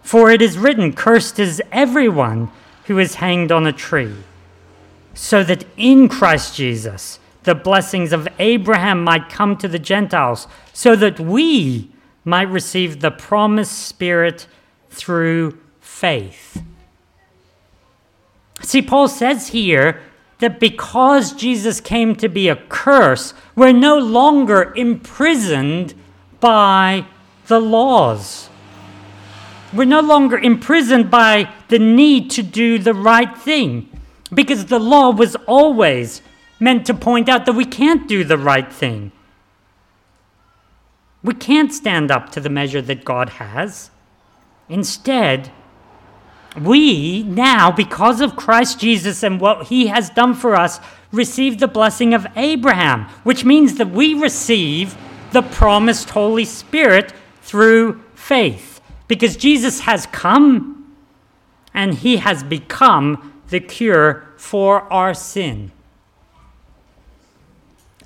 For 0.00 0.30
it 0.30 0.40
is 0.40 0.56
written, 0.56 0.92
Cursed 0.92 1.40
is 1.40 1.60
everyone 1.72 2.52
who 2.86 2.98
is 2.98 3.16
hanged 3.16 3.50
on 3.50 3.66
a 3.66 3.72
tree, 3.72 4.14
so 5.14 5.42
that 5.44 5.64
in 5.76 6.08
Christ 6.08 6.56
Jesus, 6.56 7.18
the 7.44 7.54
blessings 7.54 8.12
of 8.12 8.28
Abraham 8.38 9.04
might 9.04 9.28
come 9.28 9.56
to 9.58 9.68
the 9.68 9.78
Gentiles, 9.78 10.46
so 10.72 10.96
that 10.96 11.20
we 11.20 11.90
might 12.24 12.48
receive 12.48 13.00
the 13.00 13.10
promised 13.10 13.86
Spirit 13.86 14.46
through 14.90 15.58
faith. 15.80 16.62
See, 18.62 18.80
Paul 18.80 19.08
says 19.08 19.48
here 19.48 20.00
that 20.38 20.58
because 20.58 21.32
Jesus 21.32 21.80
came 21.80 22.16
to 22.16 22.28
be 22.28 22.48
a 22.48 22.56
curse, 22.56 23.34
we're 23.54 23.72
no 23.72 23.98
longer 23.98 24.72
imprisoned 24.74 25.94
by 26.40 27.06
the 27.46 27.60
laws. 27.60 28.48
We're 29.74 29.84
no 29.84 30.00
longer 30.00 30.38
imprisoned 30.38 31.10
by 31.10 31.52
the 31.68 31.78
need 31.78 32.30
to 32.32 32.42
do 32.42 32.78
the 32.78 32.94
right 32.94 33.36
thing 33.36 33.90
because 34.32 34.66
the 34.66 34.78
law 34.78 35.10
was 35.10 35.36
always 35.46 36.22
meant 36.60 36.86
to 36.86 36.94
point 36.94 37.28
out 37.28 37.46
that 37.46 37.54
we 37.54 37.64
can't 37.64 38.06
do 38.06 38.24
the 38.24 38.38
right 38.38 38.72
thing. 38.72 39.12
We 41.22 41.34
can't 41.34 41.72
stand 41.72 42.10
up 42.10 42.30
to 42.32 42.40
the 42.40 42.50
measure 42.50 42.82
that 42.82 43.04
God 43.04 43.30
has. 43.30 43.90
Instead, 44.68 45.50
we 46.60 47.22
now, 47.24 47.70
because 47.70 48.20
of 48.20 48.36
Christ 48.36 48.78
Jesus 48.78 49.22
and 49.22 49.40
what 49.40 49.68
he 49.68 49.88
has 49.88 50.10
done 50.10 50.34
for 50.34 50.54
us, 50.54 50.78
receive 51.10 51.58
the 51.58 51.66
blessing 51.68 52.14
of 52.14 52.26
Abraham, 52.36 53.08
which 53.24 53.44
means 53.44 53.76
that 53.76 53.90
we 53.90 54.14
receive 54.14 54.96
the 55.32 55.42
promised 55.42 56.10
Holy 56.10 56.44
Spirit 56.44 57.12
through 57.42 58.02
faith. 58.14 58.73
Because 59.08 59.36
Jesus 59.36 59.80
has 59.80 60.06
come 60.06 60.96
and 61.72 61.94
he 61.94 62.18
has 62.18 62.42
become 62.42 63.42
the 63.48 63.60
cure 63.60 64.28
for 64.36 64.92
our 64.92 65.14
sin. 65.14 65.72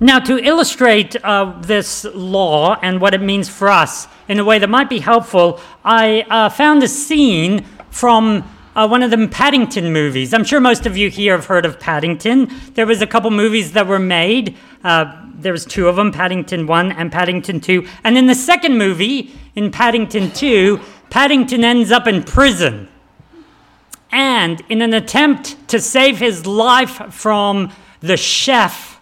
Now, 0.00 0.20
to 0.20 0.38
illustrate 0.38 1.16
uh, 1.24 1.60
this 1.60 2.04
law 2.04 2.78
and 2.82 3.00
what 3.00 3.14
it 3.14 3.20
means 3.20 3.48
for 3.48 3.68
us 3.68 4.06
in 4.28 4.38
a 4.38 4.44
way 4.44 4.58
that 4.60 4.68
might 4.68 4.88
be 4.88 5.00
helpful, 5.00 5.60
I 5.84 6.24
uh, 6.30 6.48
found 6.50 6.84
a 6.84 6.88
scene 6.88 7.64
from 7.90 8.48
uh, 8.78 8.86
one 8.86 9.02
of 9.02 9.10
the 9.10 9.26
Paddington 9.26 9.92
movies. 9.92 10.32
I'm 10.32 10.44
sure 10.44 10.60
most 10.60 10.86
of 10.86 10.96
you 10.96 11.10
here 11.10 11.34
have 11.34 11.46
heard 11.46 11.66
of 11.66 11.80
Paddington. 11.80 12.48
There 12.74 12.86
was 12.86 13.02
a 13.02 13.08
couple 13.08 13.32
movies 13.32 13.72
that 13.72 13.88
were 13.88 13.98
made. 13.98 14.56
Uh, 14.84 15.20
there 15.34 15.50
was 15.50 15.64
two 15.64 15.88
of 15.88 15.96
them, 15.96 16.12
Paddington 16.12 16.68
1 16.68 16.92
and 16.92 17.10
Paddington 17.10 17.60
2. 17.60 17.84
And 18.04 18.16
in 18.16 18.28
the 18.28 18.36
second 18.36 18.78
movie, 18.78 19.34
in 19.56 19.72
Paddington 19.72 20.30
2, 20.30 20.78
Paddington 21.10 21.64
ends 21.64 21.90
up 21.90 22.06
in 22.06 22.22
prison. 22.22 22.88
And 24.12 24.62
in 24.68 24.80
an 24.80 24.94
attempt 24.94 25.56
to 25.70 25.80
save 25.80 26.20
his 26.20 26.46
life 26.46 27.12
from 27.12 27.72
the 27.98 28.16
chef 28.16 29.00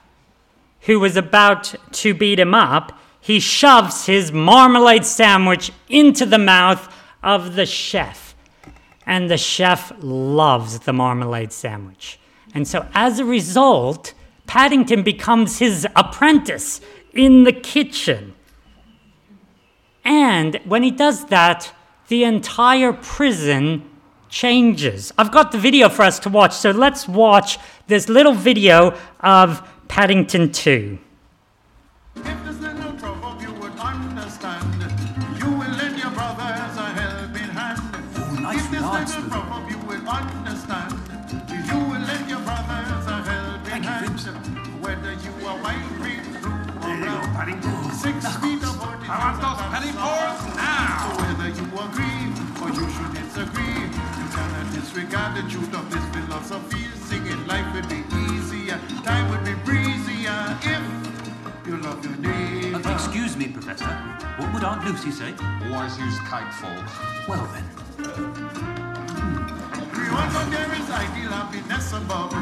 who 0.82 0.98
was 1.00 1.18
about 1.18 1.74
to 1.92 2.14
beat 2.14 2.40
him 2.40 2.54
up, 2.54 2.98
he 3.20 3.40
shoves 3.40 4.06
his 4.06 4.32
marmalade 4.32 5.04
sandwich 5.04 5.70
into 5.90 6.24
the 6.24 6.38
mouth 6.38 6.90
of 7.22 7.56
the 7.56 7.66
chef 7.66 8.25
and 9.06 9.30
the 9.30 9.38
chef 9.38 9.92
loves 10.00 10.80
the 10.80 10.92
marmalade 10.92 11.52
sandwich. 11.52 12.18
And 12.54 12.66
so, 12.66 12.88
as 12.94 13.18
a 13.18 13.24
result, 13.24 14.14
Paddington 14.46 15.02
becomes 15.02 15.58
his 15.58 15.86
apprentice 15.94 16.80
in 17.12 17.44
the 17.44 17.52
kitchen. 17.52 18.34
And 20.04 20.60
when 20.64 20.82
he 20.82 20.90
does 20.90 21.26
that, 21.26 21.72
the 22.08 22.24
entire 22.24 22.92
prison 22.92 23.88
changes. 24.28 25.12
I've 25.18 25.32
got 25.32 25.52
the 25.52 25.58
video 25.58 25.88
for 25.88 26.02
us 26.02 26.18
to 26.20 26.28
watch, 26.28 26.54
so 26.54 26.70
let's 26.70 27.08
watch 27.08 27.58
this 27.86 28.08
little 28.08 28.34
video 28.34 28.96
of 29.20 29.68
Paddington 29.88 30.52
2. 30.52 30.98
Disregard 54.96 55.36
the 55.36 55.42
truth 55.50 55.74
of 55.74 55.90
this 55.90 56.04
philosophy. 56.14 56.84
Singing 57.04 57.46
life 57.46 57.66
would 57.74 57.88
be 57.88 58.02
easier, 58.32 58.78
time 59.04 59.28
would 59.30 59.44
be 59.44 59.54
breezier 59.64 60.58
if 60.62 60.82
you 61.66 61.76
love 61.78 62.04
your 62.04 62.16
neighbor. 62.16 62.88
Uh, 62.88 62.94
excuse 62.94 63.36
me, 63.36 63.48
Professor. 63.48 63.84
What 64.38 64.52
would 64.54 64.64
Aunt 64.64 64.84
Lucy 64.84 65.10
say? 65.10 65.34
Always 65.70 65.98
use 65.98 66.18
kite 66.20 66.50
kiteful. 66.50 66.76
Well 67.28 67.46
then. 67.52 67.64
We 69.92 70.12
want 70.12 70.32
to 70.32 70.50
there 70.50 70.72
is 70.74 70.90
ideal 70.90 71.30
happiness 71.30 71.92
above, 71.92 72.32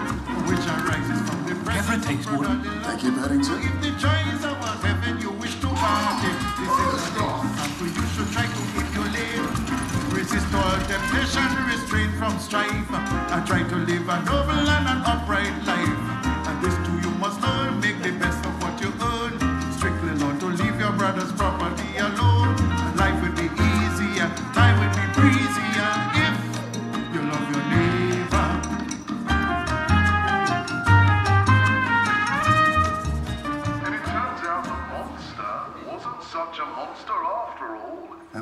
which 0.48 0.66
arises 0.74 1.20
from 1.28 1.40
the 1.48 1.54
presence 1.64 2.06
takes 2.06 2.26
of 2.26 2.38
brotherly 2.38 2.68
love. 2.68 2.84
Thank 2.84 3.02
you, 3.02 3.12
Paddington. 3.12 3.62
If 3.62 3.80
the 3.82 3.90
joy 3.98 4.20
is 4.34 4.44
our 4.44 4.76
heaven 4.84 5.20
you 5.20 5.30
wish 5.30 5.54
this 5.84 6.74
is 6.84 7.04
the 7.14 7.24
example 7.44 7.86
you 7.86 8.06
should 8.14 8.30
try 8.32 8.46
to 8.46 8.62
emulate. 8.80 9.44
Resist 10.12 10.54
all 10.54 10.78
temptation, 10.88 11.48
restrain 11.72 12.10
from 12.18 12.38
strife. 12.38 12.90
and 13.32 13.46
try 13.46 13.62
to 13.62 13.76
live 13.76 14.08
a 14.08 14.16
noble 14.24 14.68
and 14.76 14.86
an 14.92 15.00
upright 15.04 15.56
life. 15.66 16.00
And 16.48 16.56
this 16.62 16.76
too 16.86 16.96
you 17.06 17.14
must 17.16 17.40
learn, 17.40 17.80
make 17.80 18.02
the 18.02 18.12
best 18.12 18.44
of 18.46 18.54
what 18.62 18.80
you 18.80 18.90
earn. 19.12 19.32
Strictly 19.72 20.12
learn 20.20 20.38
to 20.38 20.46
leave 20.46 20.78
your 20.80 20.92
brother's 20.92 21.32
property 21.32 21.53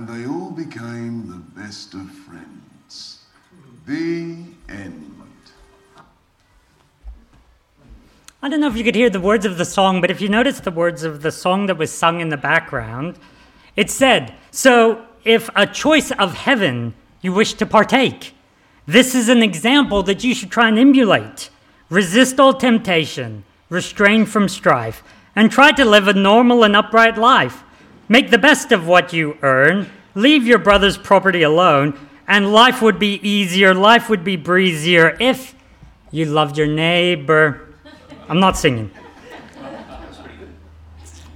And 0.02 0.08
they 0.08 0.28
all 0.28 0.50
became 0.50 1.28
the 1.28 1.60
best 1.60 1.94
of 1.94 2.10
friends. 2.10 3.20
The 3.86 4.36
end. 4.68 5.14
I 8.42 8.48
don't 8.48 8.60
know 8.60 8.66
if 8.66 8.76
you 8.76 8.82
could 8.82 8.96
hear 8.96 9.10
the 9.10 9.20
words 9.20 9.46
of 9.46 9.58
the 9.58 9.64
song, 9.64 10.00
but 10.00 10.10
if 10.10 10.20
you 10.20 10.28
notice 10.28 10.58
the 10.58 10.72
words 10.72 11.04
of 11.04 11.22
the 11.22 11.30
song 11.30 11.66
that 11.66 11.78
was 11.78 11.92
sung 11.92 12.18
in 12.18 12.30
the 12.30 12.36
background, 12.36 13.16
it 13.76 13.92
said, 13.92 14.34
So 14.50 15.06
if 15.22 15.48
a 15.54 15.68
choice 15.68 16.10
of 16.10 16.34
heaven 16.34 16.94
you 17.20 17.32
wish 17.32 17.54
to 17.54 17.64
partake, 17.64 18.34
this 18.86 19.14
is 19.14 19.28
an 19.28 19.40
example 19.40 20.02
that 20.02 20.24
you 20.24 20.34
should 20.34 20.50
try 20.50 20.66
and 20.66 20.80
emulate. 20.80 21.48
Resist 21.90 22.40
all 22.40 22.54
temptation, 22.54 23.44
restrain 23.68 24.26
from 24.26 24.48
strife, 24.48 25.04
and 25.36 25.48
try 25.48 25.70
to 25.70 25.84
live 25.84 26.08
a 26.08 26.12
normal 26.12 26.64
and 26.64 26.74
upright 26.74 27.16
life. 27.16 27.62
Make 28.12 28.30
the 28.30 28.36
best 28.36 28.72
of 28.72 28.86
what 28.86 29.14
you 29.14 29.38
earn, 29.40 29.90
leave 30.14 30.46
your 30.46 30.58
brother's 30.58 30.98
property 30.98 31.40
alone, 31.40 31.98
and 32.28 32.52
life 32.52 32.82
would 32.82 32.98
be 32.98 33.14
easier, 33.26 33.72
life 33.72 34.10
would 34.10 34.22
be 34.22 34.36
breezier 34.36 35.16
if 35.18 35.54
you 36.10 36.26
loved 36.26 36.58
your 36.58 36.66
neighbor. 36.66 37.74
I'm 38.28 38.38
not 38.38 38.58
singing. 38.58 38.90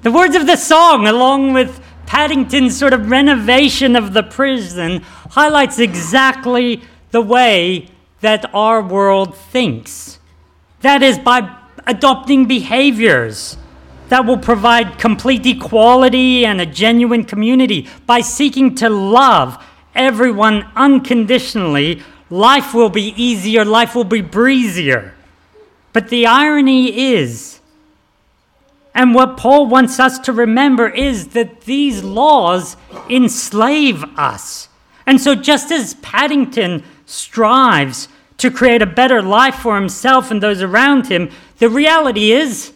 The 0.02 0.12
words 0.12 0.36
of 0.36 0.46
the 0.46 0.56
song, 0.56 1.06
along 1.06 1.54
with 1.54 1.82
Paddington's 2.04 2.76
sort 2.76 2.92
of 2.92 3.08
renovation 3.08 3.96
of 3.96 4.12
the 4.12 4.22
prison, 4.22 5.00
highlights 5.30 5.78
exactly 5.78 6.82
the 7.10 7.22
way 7.22 7.88
that 8.20 8.54
our 8.54 8.82
world 8.82 9.34
thinks. 9.34 10.18
That 10.82 11.02
is, 11.02 11.18
by 11.18 11.56
adopting 11.86 12.44
behaviors 12.44 13.56
that 14.08 14.24
will 14.24 14.38
provide 14.38 14.98
complete 14.98 15.44
equality 15.46 16.46
and 16.46 16.60
a 16.60 16.66
genuine 16.66 17.24
community. 17.24 17.88
By 18.06 18.20
seeking 18.20 18.74
to 18.76 18.88
love 18.88 19.62
everyone 19.94 20.68
unconditionally, 20.76 22.02
life 22.30 22.74
will 22.74 22.90
be 22.90 23.14
easier, 23.20 23.64
life 23.64 23.94
will 23.94 24.04
be 24.04 24.20
breezier. 24.20 25.14
But 25.92 26.08
the 26.08 26.26
irony 26.26 27.14
is, 27.14 27.60
and 28.94 29.14
what 29.14 29.36
Paul 29.36 29.66
wants 29.66 29.98
us 29.98 30.18
to 30.20 30.32
remember 30.32 30.88
is 30.88 31.28
that 31.28 31.62
these 31.62 32.02
laws 32.02 32.76
enslave 33.10 34.04
us. 34.18 34.68
And 35.06 35.20
so, 35.20 35.34
just 35.34 35.70
as 35.70 35.94
Paddington 35.94 36.82
strives 37.06 38.08
to 38.38 38.50
create 38.50 38.82
a 38.82 38.86
better 38.86 39.22
life 39.22 39.56
for 39.56 39.76
himself 39.76 40.30
and 40.30 40.42
those 40.42 40.62
around 40.62 41.08
him, 41.08 41.30
the 41.58 41.68
reality 41.68 42.32
is 42.32 42.72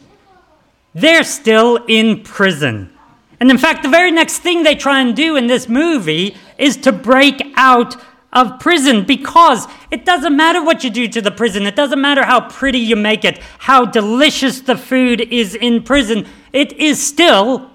they're 0.95 1.25
still 1.25 1.85
in 1.89 2.23
prison. 2.23 2.91
And 3.39 3.51
in 3.51 3.59
fact, 3.59 3.83
the 3.83 3.89
very 3.89 4.11
next 4.11 4.39
thing 4.39 4.63
they 4.63 4.75
try 4.75 5.01
and 5.01 5.17
do 5.17 5.37
in 5.37 5.47
this 5.47 5.69
movie 5.69 6.37
is 6.59 6.77
to 6.79 6.93
break 6.93 7.41
out 7.57 7.97
of 8.33 8.61
prison 8.61 9.05
because 9.05 9.67
it 9.91 10.05
doesn't 10.05 10.37
matter 10.37 10.63
what 10.63 10.85
you 10.85 10.91
do 10.91 11.09
to 11.09 11.21
the 11.21 11.31
prison. 11.31 11.65
It 11.67 11.75
doesn't 11.75 12.01
matter 12.01 12.25
how 12.25 12.49
pretty 12.49 12.79
you 12.79 12.97
make 12.97 13.25
it, 13.25 13.39
how 13.59 13.85
delicious 13.85 14.61
the 14.61 14.77
food 14.77 15.21
is 15.21 15.55
in 15.55 15.83
prison. 15.83 16.27
It 16.53 16.75
is 16.75 17.05
still 17.05 17.71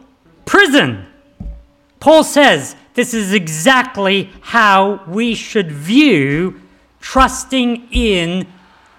prison. 0.46 1.08
Paul 2.00 2.24
says 2.24 2.76
this 2.94 3.14
is 3.14 3.34
exactly 3.34 4.30
how 4.42 5.04
we 5.08 5.36
should 5.36 5.72
view 5.72 6.62
trusting 7.02 7.88
in 7.92 8.48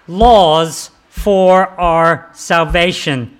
laws 0.07 0.91
for 1.09 1.67
our 1.79 2.29
salvation. 2.33 3.36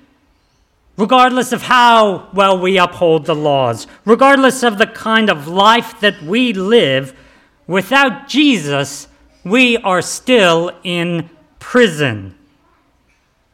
Regardless 0.98 1.52
of 1.52 1.62
how 1.62 2.28
well 2.34 2.60
we 2.60 2.78
uphold 2.78 3.26
the 3.26 3.36
laws, 3.36 3.86
regardless 4.04 4.64
of 4.64 4.80
the 4.80 4.88
kind 4.88 5.30
of 5.30 5.48
life 5.48 6.00
that 6.00 6.22
we 6.24 6.54
live, 6.54 7.16
without 7.68 8.28
Jesus, 8.28 9.08
we 9.44 9.78
are 9.78 10.02
still 10.02 10.72
in 10.84 11.30
prison. 11.60 12.34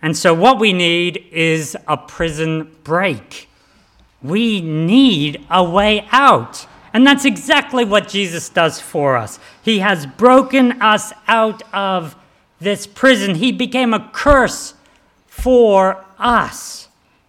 And 0.01 0.17
so, 0.17 0.33
what 0.33 0.59
we 0.59 0.73
need 0.73 1.25
is 1.31 1.77
a 1.87 1.97
prison 1.97 2.75
break. 2.83 3.49
We 4.21 4.61
need 4.61 5.45
a 5.49 5.63
way 5.63 6.07
out. 6.11 6.65
And 6.93 7.05
that's 7.05 7.25
exactly 7.25 7.83
what 7.83 8.07
Jesus 8.07 8.49
does 8.49 8.79
for 8.79 9.17
us. 9.17 9.39
He 9.63 9.79
has 9.79 10.05
broken 10.05 10.81
us 10.81 11.11
out 11.27 11.63
of 11.73 12.15
this 12.59 12.85
prison. 12.85 13.35
He 13.35 13.51
became 13.51 13.93
a 13.93 14.09
curse 14.13 14.75
for 15.27 16.05
us. 16.19 16.82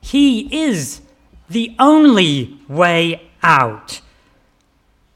He 0.05 0.55
is 0.55 1.01
the 1.49 1.75
only 1.79 2.59
way 2.69 3.23
out. 3.43 4.03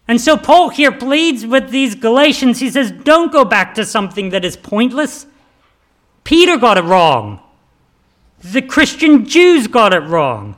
And 0.08 0.18
so 0.18 0.38
Paul 0.38 0.70
here 0.70 0.90
pleads 0.90 1.44
with 1.44 1.68
these 1.68 1.94
Galatians. 1.94 2.60
He 2.60 2.70
says, 2.70 2.90
Don't 2.90 3.30
go 3.30 3.44
back 3.44 3.74
to 3.74 3.84
something 3.84 4.30
that 4.30 4.46
is 4.46 4.56
pointless. 4.56 5.26
Peter 6.24 6.56
got 6.56 6.78
it 6.78 6.84
wrong. 6.84 7.38
The 8.42 8.62
Christian 8.62 9.26
Jews 9.26 9.66
got 9.66 9.92
it 9.92 10.00
wrong. 10.00 10.56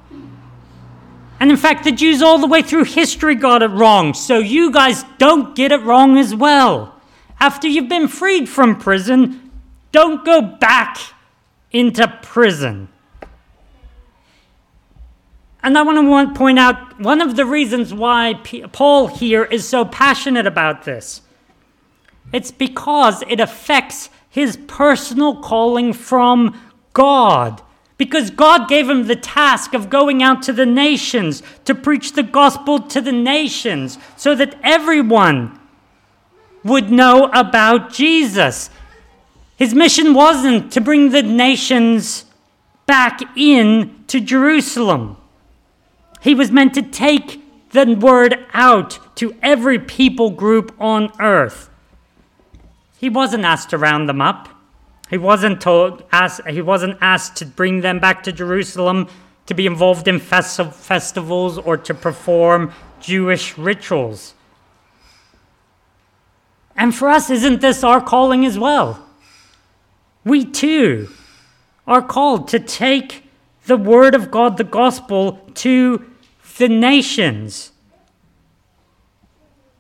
And 1.41 1.51
in 1.51 1.57
fact, 1.57 1.83
the 1.83 1.91
Jews 1.91 2.23
all 2.23 2.39
the 2.39 2.47
way 2.47 2.63
through 2.63 2.85
history 2.85 3.35
got 3.35 3.65
it 3.65 3.71
wrong. 3.71 4.15
So 4.15 4.39
you 4.39 4.71
guys 4.71 5.03
don't 5.19 5.57
get 5.57 5.73
it 5.73 5.83
wrong 5.83 6.19
as 6.19 6.37
well. 6.37 6.95
After 7.41 7.67
you've 7.67 7.89
been 7.89 8.07
freed 8.07 8.49
from 8.49 8.79
prison, 8.79 9.51
don't 9.91 10.25
go 10.25 10.41
back 10.41 10.99
into 11.73 12.07
prison. 12.23 12.91
And 15.63 15.77
I 15.77 15.83
want 15.83 16.35
to 16.35 16.39
point 16.39 16.59
out 16.59 16.99
one 16.99 17.21
of 17.21 17.37
the 17.37 17.45
reasons 17.45 17.93
why 17.93 18.35
Paul 18.73 19.09
here 19.09 19.45
is 19.45 19.69
so 19.69 19.85
passionate 19.85 20.47
about 20.47 20.85
this. 20.85 21.23
It's 22.33 22.51
because 22.51 23.23
it 23.29 23.41
affects 23.41 24.09
his 24.29 24.57
personal 24.67 25.43
calling 25.43 25.93
from 25.93 26.59
God 26.93 27.63
because 28.01 28.31
God 28.31 28.67
gave 28.67 28.89
him 28.89 29.09
the 29.09 29.15
task 29.15 29.75
of 29.75 29.91
going 29.91 30.23
out 30.23 30.43
to 30.45 30.55
the 30.55 30.65
nations 30.65 31.43
to 31.67 31.75
preach 31.75 32.15
the 32.15 32.23
gospel 32.23 32.81
to 32.81 32.99
the 33.03 33.13
nations 33.13 33.99
so 34.17 34.35
that 34.37 34.59
everyone 34.63 35.61
would 36.65 36.91
know 36.91 37.27
about 37.35 37.93
Jesus. 37.93 38.71
His 39.59 39.75
mission 39.75 40.15
wasn't 40.15 40.73
to 40.73 40.81
bring 40.81 41.11
the 41.11 41.23
nations 41.23 42.25
back 42.87 43.21
in 43.37 44.03
to 44.07 44.19
Jerusalem. 44.19 45.19
He 46.21 46.35
was 46.35 46.51
meant 46.51 46.75
to 46.75 46.83
take 46.83 47.43
the 47.71 47.95
word 47.95 48.47
out 48.53 48.99
to 49.17 49.35
every 49.43 49.79
people 49.79 50.31
group 50.31 50.75
on 50.79 51.11
earth. 51.21 51.71
He 52.99 53.09
wasn't 53.09 53.45
asked 53.45 53.71
to 53.71 53.79
round 53.79 54.09
them 54.09 54.21
up. 54.21 54.49
He 55.09 55.19
wasn't 55.19 55.61
told, 55.61 56.05
asked, 56.13 56.47
he 56.47 56.63
wasn't 56.63 56.99
asked 57.01 57.37
to 57.37 57.47
bring 57.47 57.81
them 57.81 57.99
back 57.99 58.23
to 58.25 58.33
Jerusalem 58.33 59.09
to 59.47 59.55
be 59.55 59.67
involved 59.67 60.07
in 60.07 60.21
festi- 60.21 60.73
festivals 60.73 61.59
or 61.59 61.77
to 61.77 61.95
perform 61.95 62.73
Jewish 63.01 63.57
rituals. 63.59 64.35
And 66.77 66.95
for 66.95 67.09
us, 67.09 67.31
isn't 67.31 67.61
this 67.61 67.83
our 67.83 68.01
calling 68.01 68.45
as 68.47 68.59
well? 68.59 69.07
We 70.25 70.45
too 70.45 71.09
are 71.87 72.03
called 72.03 72.47
to 72.49 72.61
take 72.61 73.25
the 73.67 73.77
Word 73.77 74.15
of 74.15 74.31
God, 74.31 74.57
the 74.57 74.65
gospel, 74.65 75.41
to 75.55 76.10
the 76.61 76.69
nations. 76.69 77.73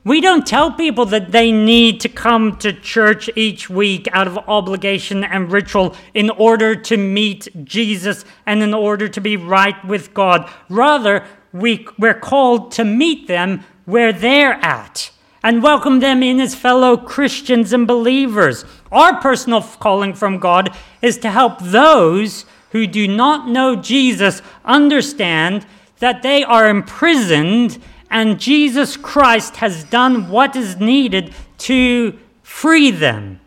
We 0.02 0.22
don't 0.22 0.46
tell 0.46 0.72
people 0.72 1.04
that 1.06 1.30
they 1.30 1.52
need 1.52 2.00
to 2.00 2.08
come 2.08 2.56
to 2.60 2.72
church 2.72 3.28
each 3.36 3.68
week 3.68 4.08
out 4.12 4.26
of 4.26 4.38
obligation 4.38 5.22
and 5.22 5.52
ritual 5.52 5.94
in 6.14 6.30
order 6.30 6.74
to 6.74 6.96
meet 6.96 7.48
Jesus 7.64 8.24
and 8.46 8.62
in 8.62 8.72
order 8.72 9.08
to 9.08 9.20
be 9.20 9.36
right 9.36 9.76
with 9.84 10.14
God. 10.14 10.50
Rather, 10.70 11.26
we, 11.52 11.86
we're 11.98 12.18
called 12.18 12.72
to 12.72 12.84
meet 12.84 13.28
them 13.28 13.62
where 13.84 14.12
they're 14.12 14.54
at 14.64 15.10
and 15.42 15.62
welcome 15.62 16.00
them 16.00 16.22
in 16.22 16.40
as 16.40 16.54
fellow 16.54 16.96
Christians 16.96 17.74
and 17.74 17.86
believers. 17.86 18.64
Our 18.90 19.20
personal 19.20 19.60
calling 19.60 20.14
from 20.14 20.38
God 20.38 20.74
is 21.02 21.18
to 21.18 21.30
help 21.30 21.60
those 21.60 22.46
who 22.70 22.86
do 22.86 23.06
not 23.06 23.48
know 23.48 23.76
Jesus 23.76 24.40
understand 24.64 25.66
that 26.00 26.22
they 26.22 26.42
are 26.42 26.68
imprisoned 26.68 27.78
and 28.10 28.40
Jesus 28.40 28.96
Christ 28.96 29.56
has 29.56 29.84
done 29.84 30.28
what 30.28 30.56
is 30.56 30.78
needed 30.80 31.32
to 31.58 32.18
free 32.42 32.90
them. 32.90 33.40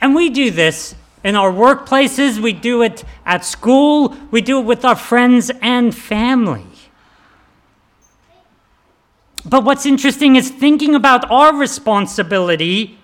And 0.00 0.14
we 0.14 0.30
do 0.30 0.50
this 0.50 0.94
in 1.22 1.36
our 1.36 1.52
workplaces, 1.52 2.38
we 2.38 2.52
do 2.52 2.82
it 2.82 3.04
at 3.24 3.44
school, 3.44 4.16
we 4.30 4.40
do 4.40 4.60
it 4.60 4.64
with 4.64 4.84
our 4.84 4.96
friends 4.96 5.50
and 5.62 5.94
family. 5.94 6.66
But 9.46 9.64
what's 9.64 9.84
interesting 9.84 10.36
is 10.36 10.50
thinking 10.50 10.94
about 10.94 11.30
our 11.30 11.54
responsibility 11.54 12.98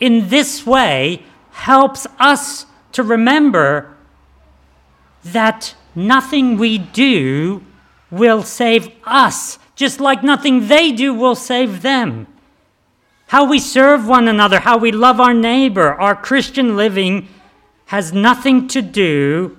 in 0.00 0.28
this 0.28 0.66
way 0.66 1.22
helps 1.52 2.06
us 2.18 2.66
to 2.92 3.02
remember 3.02 3.96
that 5.22 5.74
nothing 5.94 6.56
we 6.56 6.78
do 6.78 7.64
will 8.10 8.42
save 8.42 8.90
us 9.04 9.58
just 9.80 9.98
like 9.98 10.22
nothing 10.22 10.68
they 10.68 10.92
do 10.92 11.14
will 11.14 11.34
save 11.34 11.80
them. 11.80 12.26
How 13.28 13.48
we 13.48 13.58
serve 13.58 14.06
one 14.06 14.28
another, 14.28 14.60
how 14.60 14.76
we 14.76 14.92
love 14.92 15.18
our 15.20 15.32
neighbor, 15.32 15.94
our 15.94 16.14
Christian 16.14 16.76
living 16.76 17.28
has 17.86 18.12
nothing 18.12 18.68
to 18.68 18.82
do 18.82 19.56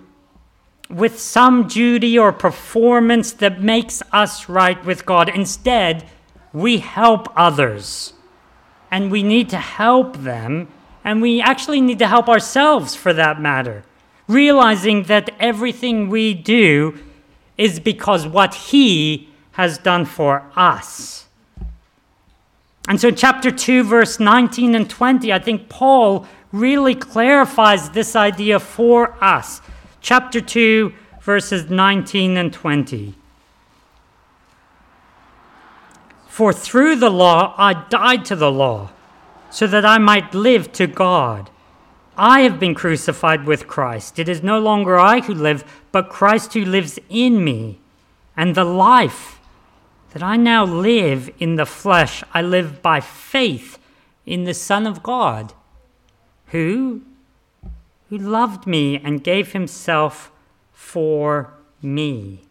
with 0.91 1.19
some 1.19 1.67
duty 1.67 2.19
or 2.19 2.31
performance 2.31 3.31
that 3.31 3.61
makes 3.61 4.03
us 4.11 4.47
right 4.47 4.85
with 4.85 5.07
God. 5.07 5.27
Instead, 5.27 6.07
we 6.53 6.77
help 6.77 7.27
others. 7.35 8.13
And 8.91 9.09
we 9.09 9.23
need 9.23 9.49
to 9.49 9.57
help 9.57 10.17
them, 10.17 10.67
and 11.03 11.19
we 11.19 11.41
actually 11.41 11.81
need 11.81 11.97
to 11.97 12.07
help 12.07 12.29
ourselves 12.29 12.93
for 12.93 13.11
that 13.13 13.41
matter. 13.41 13.85
Realizing 14.27 15.03
that 15.03 15.31
everything 15.39 16.09
we 16.09 16.35
do 16.35 16.99
is 17.61 17.79
because 17.79 18.25
what 18.25 18.55
He 18.55 19.29
has 19.51 19.77
done 19.77 20.03
for 20.03 20.43
us. 20.55 21.27
And 22.87 22.99
so, 22.99 23.09
in 23.09 23.15
chapter 23.15 23.51
2, 23.51 23.83
verse 23.83 24.19
19 24.19 24.73
and 24.73 24.89
20, 24.89 25.31
I 25.31 25.37
think 25.37 25.69
Paul 25.69 26.25
really 26.51 26.95
clarifies 26.95 27.91
this 27.91 28.15
idea 28.15 28.59
for 28.59 29.15
us. 29.23 29.61
Chapter 30.01 30.41
2, 30.41 30.91
verses 31.21 31.69
19 31.69 32.35
and 32.35 32.51
20. 32.51 33.13
For 36.27 36.51
through 36.51 36.95
the 36.95 37.11
law 37.11 37.53
I 37.59 37.85
died 37.89 38.25
to 38.25 38.35
the 38.35 38.51
law, 38.51 38.89
so 39.51 39.67
that 39.67 39.85
I 39.85 39.99
might 39.99 40.33
live 40.33 40.71
to 40.73 40.87
God. 40.87 41.51
I 42.17 42.41
have 42.41 42.59
been 42.59 42.75
crucified 42.75 43.45
with 43.45 43.67
Christ. 43.67 44.19
It 44.19 44.27
is 44.27 44.43
no 44.43 44.59
longer 44.59 44.99
I 44.99 45.21
who 45.21 45.33
live, 45.33 45.63
but 45.91 46.09
Christ 46.09 46.53
who 46.53 46.65
lives 46.65 46.99
in 47.09 47.43
me. 47.43 47.79
And 48.35 48.55
the 48.55 48.65
life 48.65 49.39
that 50.13 50.21
I 50.21 50.35
now 50.35 50.65
live 50.65 51.29
in 51.39 51.55
the 51.55 51.65
flesh, 51.65 52.23
I 52.33 52.41
live 52.41 52.81
by 52.81 52.99
faith 52.99 53.79
in 54.25 54.43
the 54.43 54.53
Son 54.53 54.85
of 54.85 55.01
God, 55.01 55.53
who, 56.47 57.01
who 58.09 58.17
loved 58.17 58.67
me 58.67 58.97
and 58.97 59.23
gave 59.23 59.53
himself 59.53 60.31
for 60.73 61.53
me. 61.81 62.41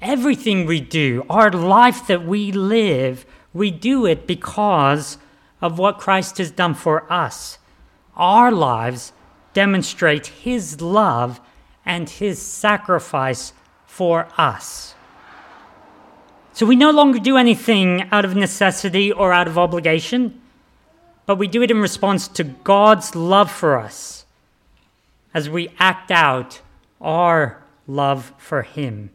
Everything 0.00 0.64
we 0.64 0.80
do, 0.80 1.26
our 1.28 1.50
life 1.50 2.06
that 2.06 2.24
we 2.24 2.52
live, 2.52 3.26
we 3.52 3.70
do 3.70 4.06
it 4.06 4.26
because 4.26 5.18
of 5.60 5.78
what 5.78 5.98
Christ 5.98 6.38
has 6.38 6.50
done 6.50 6.74
for 6.74 7.12
us. 7.12 7.58
Our 8.16 8.50
lives 8.50 9.12
demonstrate 9.52 10.26
his 10.26 10.80
love 10.80 11.40
and 11.84 12.08
his 12.08 12.40
sacrifice 12.40 13.52
for 13.86 14.28
us. 14.36 14.94
So 16.52 16.66
we 16.66 16.76
no 16.76 16.90
longer 16.90 17.18
do 17.18 17.36
anything 17.36 18.08
out 18.12 18.24
of 18.24 18.36
necessity 18.36 19.10
or 19.10 19.32
out 19.32 19.48
of 19.48 19.56
obligation, 19.56 20.40
but 21.26 21.36
we 21.36 21.48
do 21.48 21.62
it 21.62 21.70
in 21.70 21.78
response 21.78 22.28
to 22.28 22.44
God's 22.44 23.14
love 23.14 23.50
for 23.50 23.78
us 23.78 24.26
as 25.32 25.48
we 25.48 25.70
act 25.78 26.10
out 26.10 26.60
our 27.00 27.62
love 27.86 28.32
for 28.36 28.62
Him. 28.62 29.10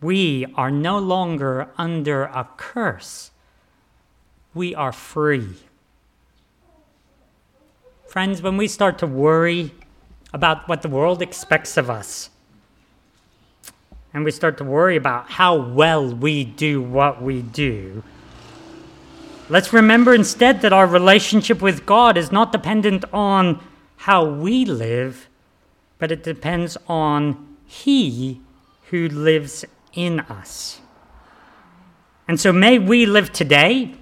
We 0.00 0.46
are 0.56 0.70
no 0.70 0.98
longer 0.98 1.68
under 1.78 2.24
a 2.24 2.48
curse, 2.56 3.30
we 4.52 4.74
are 4.74 4.92
free. 4.92 5.56
Friends, 8.16 8.40
when 8.40 8.56
we 8.56 8.66
start 8.66 8.96
to 9.00 9.06
worry 9.06 9.72
about 10.32 10.66
what 10.70 10.80
the 10.80 10.88
world 10.88 11.20
expects 11.20 11.76
of 11.76 11.90
us, 11.90 12.30
and 14.14 14.24
we 14.24 14.30
start 14.30 14.56
to 14.56 14.64
worry 14.64 14.96
about 14.96 15.28
how 15.32 15.54
well 15.54 16.14
we 16.14 16.42
do 16.42 16.80
what 16.80 17.20
we 17.20 17.42
do, 17.42 18.02
let's 19.50 19.70
remember 19.70 20.14
instead 20.14 20.62
that 20.62 20.72
our 20.72 20.86
relationship 20.86 21.60
with 21.60 21.84
God 21.84 22.16
is 22.16 22.32
not 22.32 22.52
dependent 22.52 23.04
on 23.12 23.62
how 23.96 24.24
we 24.24 24.64
live, 24.64 25.28
but 25.98 26.10
it 26.10 26.22
depends 26.22 26.78
on 26.88 27.58
He 27.66 28.40
who 28.88 29.10
lives 29.10 29.62
in 29.92 30.20
us. 30.20 30.80
And 32.26 32.40
so 32.40 32.50
may 32.50 32.78
we 32.78 33.04
live 33.04 33.30
today 33.30 33.94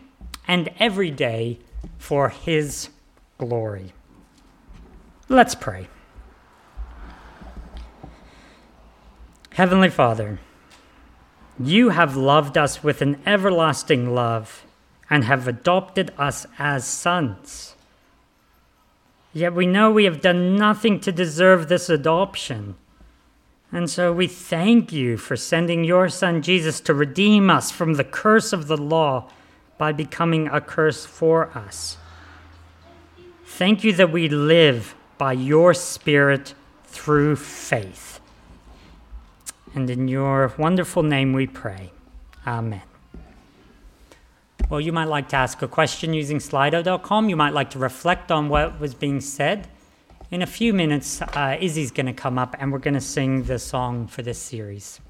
and 0.46 0.70
every 0.78 1.10
day 1.10 1.58
for 1.98 2.28
His 2.28 2.90
glory. 3.38 3.93
Let's 5.28 5.54
pray. 5.54 5.88
Heavenly 9.52 9.88
Father, 9.88 10.38
you 11.58 11.90
have 11.90 12.16
loved 12.16 12.58
us 12.58 12.82
with 12.82 13.00
an 13.00 13.20
everlasting 13.24 14.14
love 14.14 14.66
and 15.08 15.24
have 15.24 15.48
adopted 15.48 16.12
us 16.18 16.46
as 16.58 16.84
sons. 16.84 17.74
Yet 19.32 19.54
we 19.54 19.66
know 19.66 19.90
we 19.90 20.04
have 20.04 20.20
done 20.20 20.56
nothing 20.56 21.00
to 21.00 21.12
deserve 21.12 21.68
this 21.68 21.88
adoption. 21.88 22.76
And 23.72 23.88
so 23.88 24.12
we 24.12 24.26
thank 24.26 24.92
you 24.92 25.16
for 25.16 25.36
sending 25.36 25.84
your 25.84 26.08
Son 26.08 26.42
Jesus 26.42 26.80
to 26.80 26.94
redeem 26.94 27.48
us 27.48 27.70
from 27.70 27.94
the 27.94 28.04
curse 28.04 28.52
of 28.52 28.66
the 28.66 28.76
law 28.76 29.30
by 29.78 29.90
becoming 29.90 30.48
a 30.48 30.60
curse 30.60 31.06
for 31.06 31.56
us. 31.56 31.96
Thank 33.46 33.82
you 33.84 33.92
that 33.94 34.12
we 34.12 34.28
live 34.28 34.94
by 35.18 35.32
your 35.32 35.74
Spirit 35.74 36.54
through 36.86 37.36
faith. 37.36 38.20
And 39.74 39.90
in 39.90 40.08
your 40.08 40.52
wonderful 40.56 41.02
name 41.02 41.32
we 41.32 41.46
pray. 41.46 41.90
Amen. 42.46 42.82
Well, 44.70 44.80
you 44.80 44.92
might 44.92 45.08
like 45.08 45.28
to 45.30 45.36
ask 45.36 45.60
a 45.62 45.68
question 45.68 46.14
using 46.14 46.38
slido.com. 46.38 47.28
You 47.28 47.36
might 47.36 47.52
like 47.52 47.70
to 47.70 47.78
reflect 47.78 48.30
on 48.30 48.48
what 48.48 48.80
was 48.80 48.94
being 48.94 49.20
said. 49.20 49.68
In 50.30 50.42
a 50.42 50.46
few 50.46 50.72
minutes, 50.72 51.20
uh, 51.20 51.56
Izzy's 51.60 51.90
going 51.90 52.06
to 52.06 52.12
come 52.12 52.38
up 52.38 52.56
and 52.58 52.72
we're 52.72 52.78
going 52.78 52.94
to 52.94 53.00
sing 53.00 53.44
the 53.44 53.58
song 53.58 54.06
for 54.06 54.22
this 54.22 54.38
series. 54.38 55.00